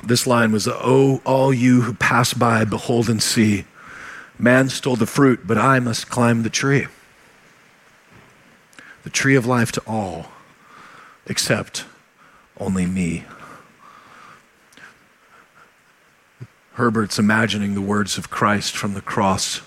This 0.04 0.26
line 0.26 0.52
was, 0.52 0.68
Oh, 0.68 1.22
all 1.26 1.54
you 1.54 1.82
who 1.82 1.94
pass 1.94 2.34
by, 2.34 2.66
behold 2.66 3.10
and 3.10 3.22
see. 3.22 3.66
Man 4.40 4.70
stole 4.70 4.96
the 4.96 5.06
fruit, 5.06 5.42
but 5.46 5.58
I 5.58 5.80
must 5.80 6.10
climb 6.10 6.44
the 6.44 6.50
tree. 6.50 6.88
The 9.04 9.10
tree 9.10 9.36
of 9.36 9.46
life 9.46 9.72
to 9.74 9.82
all, 9.88 10.28
except 11.26 11.86
only 12.60 12.86
me. 12.86 13.24
Herbert's 16.78 17.18
imagining 17.18 17.74
the 17.74 17.82
words 17.82 18.20
of 18.20 18.30
Christ 18.30 18.78
from 18.78 18.94
the 18.94 19.02
cross. 19.02 19.62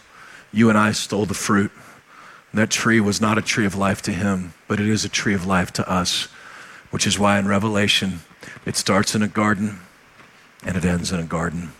You 0.53 0.69
and 0.69 0.79
I 0.79 0.93
stole 0.93 1.27
the 1.27 1.35
fruit. 1.35 1.73
That 2.55 2.71
tree 2.71 3.01
was 3.01 3.21
not 3.21 3.37
a 3.37 3.43
tree 3.43 3.67
of 3.67 3.75
life 3.75 4.01
to 4.03 4.13
him, 4.13 4.55
but 4.69 4.79
it 4.79 4.87
is 4.87 5.05
a 5.05 5.09
tree 5.09 5.35
of 5.35 5.45
life 5.45 5.73
to 5.73 5.91
us, 5.91 6.29
which 6.93 7.09
is 7.09 7.19
why 7.19 7.41
in 7.41 7.49
Revelation 7.49 8.21
it 8.65 8.77
starts 8.77 9.17
in 9.17 9.25
a 9.25 9.29
garden 9.29 9.81
and 10.65 10.77
it 10.77 10.85
ends 10.85 11.11
in 11.11 11.19
a 11.19 11.25
garden. 11.25 11.73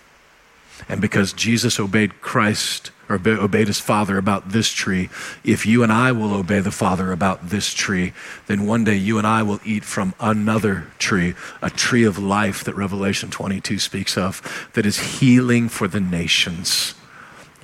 And 0.89 1.01
because 1.01 1.33
Jesus 1.33 1.79
obeyed 1.79 2.21
Christ 2.21 2.91
or 3.09 3.21
obeyed 3.27 3.67
his 3.67 3.81
Father 3.81 4.17
about 4.19 4.51
this 4.51 4.71
tree, 4.71 5.09
if 5.43 5.67
you 5.67 5.83
and 5.83 5.93
I 5.93 6.13
will 6.13 6.33
obey 6.33 6.61
the 6.61 6.71
Father 6.71 7.11
about 7.11 7.49
this 7.49 7.75
tree, 7.75 8.13
then 8.47 8.67
one 8.67 8.85
day 8.85 8.95
you 8.95 9.19
and 9.19 9.27
I 9.27 9.43
will 9.43 9.61
eat 9.65 9.85
from 9.85 10.15
another 10.21 10.87
tree, 10.99 11.35
a 11.61 11.71
tree 11.71 12.05
of 12.05 12.19
life 12.19 12.63
that 12.65 12.77
Revelation 12.77 13.31
22 13.31 13.79
speaks 13.79 14.17
of, 14.17 14.71
that 14.75 14.87
is 14.87 15.19
healing 15.19 15.69
for 15.69 15.89
the 15.89 16.01
nations, 16.01 16.95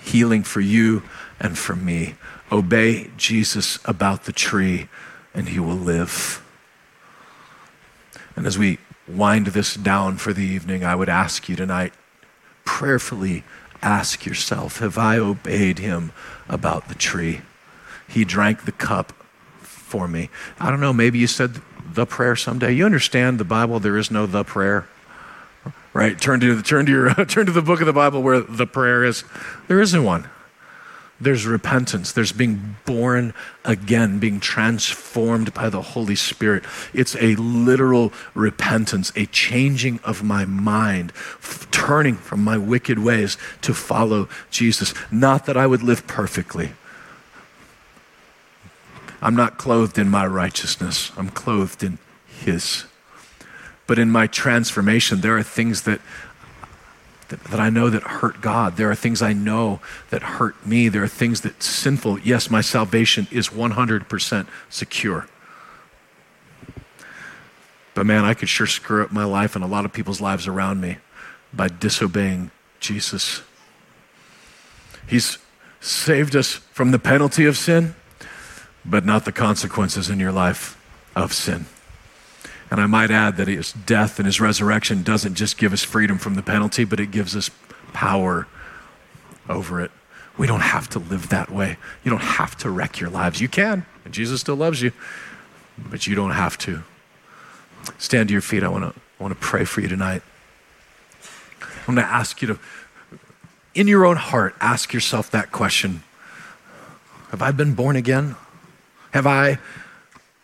healing 0.03 0.43
for 0.43 0.61
you 0.61 1.03
and 1.39 1.57
for 1.57 1.77
me. 1.77 2.17
Obey 2.51 3.11
Jesus 3.17 3.79
about 3.85 4.25
the 4.25 4.33
tree, 4.33 4.89
and 5.33 5.49
he 5.49 5.61
will 5.61 5.77
live. 5.77 6.43
And 8.35 8.47
as 8.47 8.59
we 8.59 8.79
wind 9.09 9.49
this 9.49 9.75
down 9.75 10.17
for 10.17 10.33
the 10.33 10.45
evening, 10.45 10.85
I 10.85 10.95
would 10.95 11.09
ask 11.09 11.49
you 11.49 11.57
tonight, 11.57 11.93
prayerfully 12.67 13.45
ask 13.81 14.27
yourself 14.27 14.81
Have 14.81 14.99
I 14.99 15.17
obeyed 15.17 15.79
him 15.79 16.13
about 16.49 16.89
the 16.89 16.95
tree? 16.95 17.41
He 18.07 18.25
drank 18.25 18.67
the 18.67 18.73
cup 18.73 19.13
for 19.61 20.07
me. 20.07 20.29
I 20.61 20.71
don't 20.71 20.81
know, 20.81 20.93
maybe 20.93 21.19
you 21.19 21.27
said 21.27 21.63
the 21.95 22.05
prayer 22.05 22.37
someday. 22.37 22.73
You 22.73 22.85
understand 22.85 23.41
the 23.41 23.45
Bible, 23.45 23.81
there 23.81 23.97
is 23.97 24.11
no 24.11 24.27
the 24.27 24.45
prayer. 24.45 24.87
Right? 25.95 26.21
Turn 26.21 26.41
to, 26.41 26.61
turn 26.61 26.85
to, 26.87 26.93
your, 26.93 27.15
turn 27.25 27.47
to 27.47 27.53
the 27.53 27.63
book 27.63 27.81
of 27.81 27.87
the 27.87 27.93
Bible 27.93 28.23
where 28.23 28.41
the 28.41 28.67
prayer 28.67 29.03
is. 29.03 29.25
There 29.67 29.81
isn't 29.81 30.05
one. 30.05 30.29
There's 31.19 31.47
repentance. 31.47 32.13
There's 32.13 32.33
being 32.33 32.77
born 32.85 33.33
again, 33.65 34.19
being 34.19 34.39
transformed 34.39 35.55
by 35.55 35.71
the 35.71 35.81
Holy 35.81 36.15
Spirit. 36.15 36.65
It's 36.93 37.17
a 37.17 37.37
literal 37.37 38.13
repentance, 38.35 39.13
a 39.17 39.25
changing 39.27 39.99
of 40.05 40.23
my 40.23 40.45
mind, 40.45 41.13
f- 41.17 41.71
turning 41.71 42.17
from 42.17 42.45
my 42.45 42.59
wicked 42.59 42.99
ways 42.99 43.39
to 43.63 43.73
follow 43.73 44.29
Jesus. 44.51 44.93
Not 45.11 45.47
that 45.47 45.57
I 45.57 45.67
would 45.67 45.83
live 45.83 46.07
perfectly. 46.07 46.73
I'm 49.23 49.35
not 49.35 49.57
clothed 49.57 49.99
in 49.99 50.11
my 50.11 50.27
righteousness, 50.27 51.11
I'm 51.17 51.31
clothed 51.31 51.83
in 51.83 51.99
His. 52.27 52.85
But 53.87 53.99
in 53.99 54.11
my 54.11 54.27
transformation, 54.27 55.21
there 55.21 55.39
are 55.39 55.43
things 55.43 55.83
that 55.83 56.01
that, 57.29 57.43
that, 57.45 57.61
I 57.61 57.71
know 57.71 57.91
that 57.91 58.03
hurt 58.03 58.41
God. 58.41 58.77
There 58.77 58.91
are 58.91 58.95
things 58.95 59.21
I 59.23 59.33
know 59.33 59.81
that 60.11 60.23
hurt 60.23 60.67
me. 60.67 60.89
There 60.89 61.03
are 61.03 61.09
things 61.09 61.41
that 61.43 61.63
sinful. 61.63 62.21
Yes, 62.21 62.51
my 62.51 62.61
salvation 62.61 63.27
is 63.31 63.49
100% 63.49 64.47
secure. 64.69 65.27
But 67.95 68.07
man, 68.07 68.25
I 68.25 68.35
could 68.35 68.49
sure 68.49 68.67
screw 68.67 69.03
up 69.03 69.11
my 69.11 69.25
life 69.25 69.57
and 69.57 69.65
a 69.65 69.69
lot 69.69 69.85
of 69.85 69.93
people's 69.93 70.21
lives 70.21 70.47
around 70.47 70.81
me 70.81 70.99
by 71.53 71.69
disobeying 71.69 72.51
Jesus. 72.79 73.43
He's 75.07 75.39
saved 75.81 76.37
us 76.37 76.53
from 76.73 76.91
the 76.91 76.99
penalty 76.99 77.47
of 77.47 77.57
sin, 77.57 77.95
but 78.85 79.05
not 79.05 79.25
the 79.25 79.33
consequences 79.33 80.11
in 80.11 80.21
your 80.21 80.33
life 80.33 80.81
of 81.15 81.33
sin. 81.33 81.67
And 82.71 82.81
I 82.81 82.87
might 82.87 83.11
add 83.11 83.37
that 83.37 83.49
his 83.49 83.73
death 83.73 84.19
and 84.19 84.27
his 84.27 84.41
resurrection 84.41 85.03
doesn't 85.03 85.35
just 85.35 85.57
give 85.57 85.73
us 85.73 85.83
freedom 85.83 86.19
from 86.19 86.35
the 86.35 86.43
penalty, 86.43 86.85
but 86.85 86.99
it 86.99 87.11
gives 87.11 87.37
us 87.37 87.51
power 87.93 88.47
over 89.49 89.81
it. 89.81 89.91
We 90.37 90.47
don't 90.47 90.61
have 90.61 90.89
to 90.91 90.99
live 90.99 91.29
that 91.29 91.51
way. 91.51 91.79
You 92.05 92.11
don't 92.11 92.23
have 92.23 92.57
to 92.59 92.71
wreck 92.71 93.01
your 93.01 93.09
lives. 93.09 93.41
You 93.41 93.49
can, 93.49 93.87
and 94.05 94.13
Jesus 94.13 94.41
still 94.41 94.57
loves 94.57 94.83
you, 94.83 94.93
but 95.79 96.07
you 96.07 96.15
don't 96.15 96.33
have 96.33 96.59
to. 96.59 96.83
Stand 97.99 98.29
to 98.29 98.33
your 98.33 98.43
feet. 98.43 98.63
I 98.63 98.69
want 98.69 98.95
to 98.95 99.01
want 99.19 99.33
to 99.33 99.41
pray 99.41 99.65
for 99.65 99.81
you 99.81 99.89
tonight. 99.89 100.23
I'm 101.89 101.95
going 101.95 102.07
to 102.07 102.13
ask 102.13 102.43
you 102.43 102.49
to, 102.49 102.59
in 103.75 103.87
your 103.87 104.05
own 104.05 104.17
heart, 104.17 104.55
ask 104.61 104.93
yourself 104.93 105.31
that 105.31 105.53
question 105.53 106.03
Have 107.31 107.43
I 107.43 107.53
been 107.53 107.75
born 107.75 107.97
again? 107.97 108.37
Have 109.13 109.27
I 109.27 109.59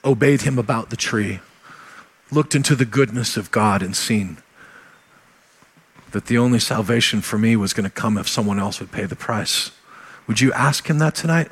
obeyed 0.04 0.42
him 0.42 0.58
about 0.58 0.90
the 0.90 0.96
tree? 0.96 1.40
Looked 2.32 2.54
into 2.54 2.74
the 2.74 2.84
goodness 2.84 3.36
of 3.36 3.50
God 3.50 3.82
and 3.82 3.94
seen 3.94 4.38
that 6.12 6.26
the 6.26 6.38
only 6.38 6.58
salvation 6.58 7.20
for 7.20 7.38
me 7.38 7.56
was 7.56 7.72
going 7.72 7.84
to 7.84 7.90
come 7.90 8.18
if 8.18 8.28
someone 8.28 8.58
else 8.58 8.80
would 8.80 8.92
pay 8.92 9.04
the 9.04 9.16
price. 9.16 9.70
Would 10.26 10.40
you 10.40 10.52
ask 10.52 10.88
him 10.88 10.98
that 10.98 11.14
tonight? 11.14 11.50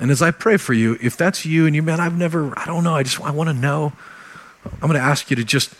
And 0.00 0.10
as 0.10 0.22
I 0.22 0.30
pray 0.30 0.56
for 0.56 0.72
you, 0.72 0.96
if 1.02 1.16
that's 1.16 1.44
you 1.44 1.66
and 1.66 1.74
you, 1.74 1.82
man, 1.82 2.00
I've 2.00 2.16
never, 2.16 2.58
I 2.58 2.66
don't 2.66 2.84
know, 2.84 2.94
I 2.94 3.02
just, 3.02 3.20
I 3.20 3.30
want 3.30 3.48
to 3.48 3.54
know, 3.54 3.92
I'm 4.64 4.88
going 4.88 4.94
to 4.94 5.00
ask 5.00 5.30
you 5.30 5.36
to 5.36 5.44
just, 5.44 5.74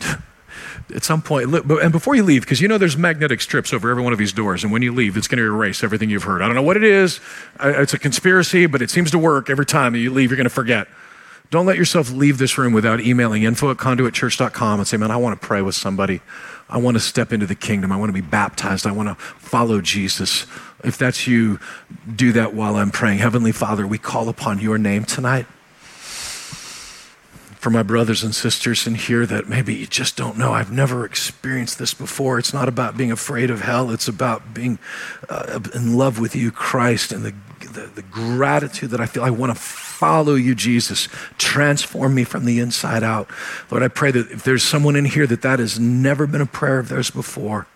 at 0.94 1.04
some 1.04 1.22
point, 1.22 1.52
and 1.52 1.92
before 1.92 2.14
you 2.14 2.22
leave, 2.22 2.42
because 2.42 2.60
you 2.60 2.68
know 2.68 2.78
there's 2.78 2.96
magnetic 2.96 3.40
strips 3.40 3.72
over 3.72 3.90
every 3.90 4.02
one 4.02 4.12
of 4.12 4.18
these 4.18 4.32
doors, 4.32 4.64
and 4.64 4.72
when 4.72 4.82
you 4.82 4.92
leave, 4.92 5.16
it's 5.16 5.28
going 5.28 5.38
to 5.38 5.44
erase 5.44 5.84
everything 5.84 6.10
you've 6.10 6.24
heard. 6.24 6.42
I 6.42 6.46
don't 6.46 6.56
know 6.56 6.62
what 6.62 6.76
it 6.76 6.84
is. 6.84 7.20
It's 7.60 7.94
a 7.94 7.98
conspiracy, 7.98 8.66
but 8.66 8.82
it 8.82 8.90
seems 8.90 9.10
to 9.10 9.18
work 9.18 9.50
every 9.50 9.66
time 9.66 9.94
you 9.94 10.10
leave, 10.10 10.30
you're 10.30 10.36
going 10.36 10.44
to 10.44 10.50
forget. 10.50 10.88
Don't 11.50 11.66
let 11.66 11.76
yourself 11.76 12.12
leave 12.12 12.38
this 12.38 12.56
room 12.56 12.72
without 12.72 13.00
emailing 13.00 13.42
info 13.42 13.72
at 13.72 13.76
conduitchurch.com 13.76 14.80
and 14.80 14.86
say, 14.86 14.96
man, 14.96 15.10
I 15.10 15.16
want 15.16 15.40
to 15.40 15.46
pray 15.46 15.62
with 15.62 15.74
somebody. 15.74 16.20
I 16.68 16.78
want 16.78 16.96
to 16.96 17.00
step 17.00 17.32
into 17.32 17.46
the 17.46 17.56
kingdom. 17.56 17.90
I 17.90 17.96
want 17.96 18.08
to 18.08 18.14
be 18.14 18.20
baptized. 18.20 18.86
I 18.86 18.92
want 18.92 19.08
to 19.08 19.16
follow 19.16 19.80
Jesus. 19.80 20.46
If 20.84 20.96
that's 20.96 21.26
you, 21.26 21.58
do 22.14 22.30
that 22.32 22.54
while 22.54 22.76
I'm 22.76 22.92
praying. 22.92 23.18
Heavenly 23.18 23.50
Father, 23.50 23.84
we 23.84 23.98
call 23.98 24.28
upon 24.28 24.60
your 24.60 24.78
name 24.78 25.04
tonight 25.04 25.46
for 27.60 27.68
my 27.68 27.82
brothers 27.82 28.24
and 28.24 28.34
sisters 28.34 28.86
in 28.86 28.94
here 28.94 29.26
that 29.26 29.46
maybe 29.46 29.74
you 29.74 29.86
just 29.86 30.16
don't 30.16 30.38
know. 30.38 30.52
I've 30.52 30.72
never 30.72 31.04
experienced 31.04 31.78
this 31.78 31.92
before. 31.92 32.38
It's 32.38 32.54
not 32.54 32.68
about 32.68 32.96
being 32.96 33.12
afraid 33.12 33.50
of 33.50 33.60
hell, 33.60 33.90
it's 33.90 34.08
about 34.08 34.54
being 34.54 34.78
uh, 35.28 35.60
in 35.74 35.94
love 35.94 36.18
with 36.18 36.34
you, 36.34 36.50
Christ, 36.50 37.12
and 37.12 37.22
the, 37.22 37.34
the, 37.60 37.90
the 37.96 38.02
gratitude 38.02 38.88
that 38.90 39.00
I 39.02 39.04
feel. 39.04 39.22
I 39.22 39.30
want 39.30 39.54
to 39.54 39.60
follow 39.60 40.36
you, 40.36 40.54
Jesus. 40.54 41.06
Transform 41.36 42.14
me 42.14 42.24
from 42.24 42.46
the 42.46 42.60
inside 42.60 43.02
out. 43.02 43.28
Lord, 43.70 43.82
I 43.82 43.88
pray 43.88 44.10
that 44.10 44.30
if 44.30 44.42
there's 44.42 44.62
someone 44.62 44.96
in 44.96 45.04
here 45.04 45.26
that 45.26 45.42
that 45.42 45.58
has 45.58 45.78
never 45.78 46.26
been 46.26 46.40
a 46.40 46.46
prayer 46.46 46.78
of 46.78 46.88
theirs 46.88 47.10
before, 47.10 47.66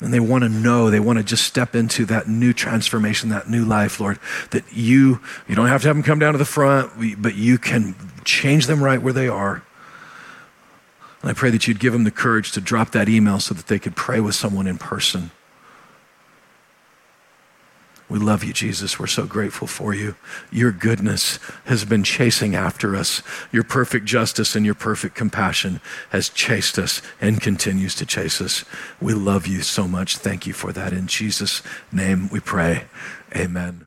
and 0.00 0.12
they 0.12 0.20
want 0.20 0.44
to 0.44 0.50
know, 0.50 0.90
they 0.90 1.00
want 1.00 1.18
to 1.18 1.24
just 1.24 1.44
step 1.44 1.74
into 1.74 2.04
that 2.04 2.28
new 2.28 2.52
transformation, 2.52 3.30
that 3.30 3.48
new 3.48 3.64
life, 3.64 4.00
Lord, 4.00 4.18
that 4.50 4.70
you, 4.70 5.20
you 5.48 5.54
don't 5.54 5.68
have 5.68 5.80
to 5.80 5.88
have 5.88 5.96
them 5.96 6.02
come 6.02 6.18
down 6.18 6.32
to 6.32 6.38
the 6.38 6.44
front, 6.44 6.92
but 7.22 7.36
you 7.36 7.56
can 7.56 7.94
change 8.26 8.66
them 8.66 8.82
right 8.82 9.00
where 9.00 9.12
they 9.12 9.28
are. 9.28 9.62
And 11.22 11.30
I 11.30 11.34
pray 11.34 11.50
that 11.50 11.66
you'd 11.66 11.80
give 11.80 11.92
them 11.92 12.04
the 12.04 12.10
courage 12.10 12.52
to 12.52 12.60
drop 12.60 12.90
that 12.90 13.08
email 13.08 13.40
so 13.40 13.54
that 13.54 13.66
they 13.68 13.78
could 13.78 13.96
pray 13.96 14.20
with 14.20 14.34
someone 14.34 14.66
in 14.66 14.78
person. 14.78 15.30
We 18.08 18.20
love 18.20 18.44
you, 18.44 18.52
Jesus. 18.52 19.00
We're 19.00 19.08
so 19.08 19.26
grateful 19.26 19.66
for 19.66 19.92
you. 19.92 20.14
Your 20.52 20.70
goodness 20.70 21.40
has 21.64 21.84
been 21.84 22.04
chasing 22.04 22.54
after 22.54 22.94
us. 22.94 23.20
Your 23.50 23.64
perfect 23.64 24.06
justice 24.06 24.54
and 24.54 24.64
your 24.64 24.76
perfect 24.76 25.16
compassion 25.16 25.80
has 26.10 26.28
chased 26.28 26.78
us 26.78 27.02
and 27.20 27.40
continues 27.40 27.96
to 27.96 28.06
chase 28.06 28.40
us. 28.40 28.64
We 29.00 29.12
love 29.12 29.48
you 29.48 29.62
so 29.62 29.88
much. 29.88 30.18
Thank 30.18 30.46
you 30.46 30.52
for 30.52 30.72
that. 30.72 30.92
In 30.92 31.08
Jesus' 31.08 31.62
name 31.90 32.28
we 32.28 32.38
pray. 32.38 32.84
Amen. 33.34 33.84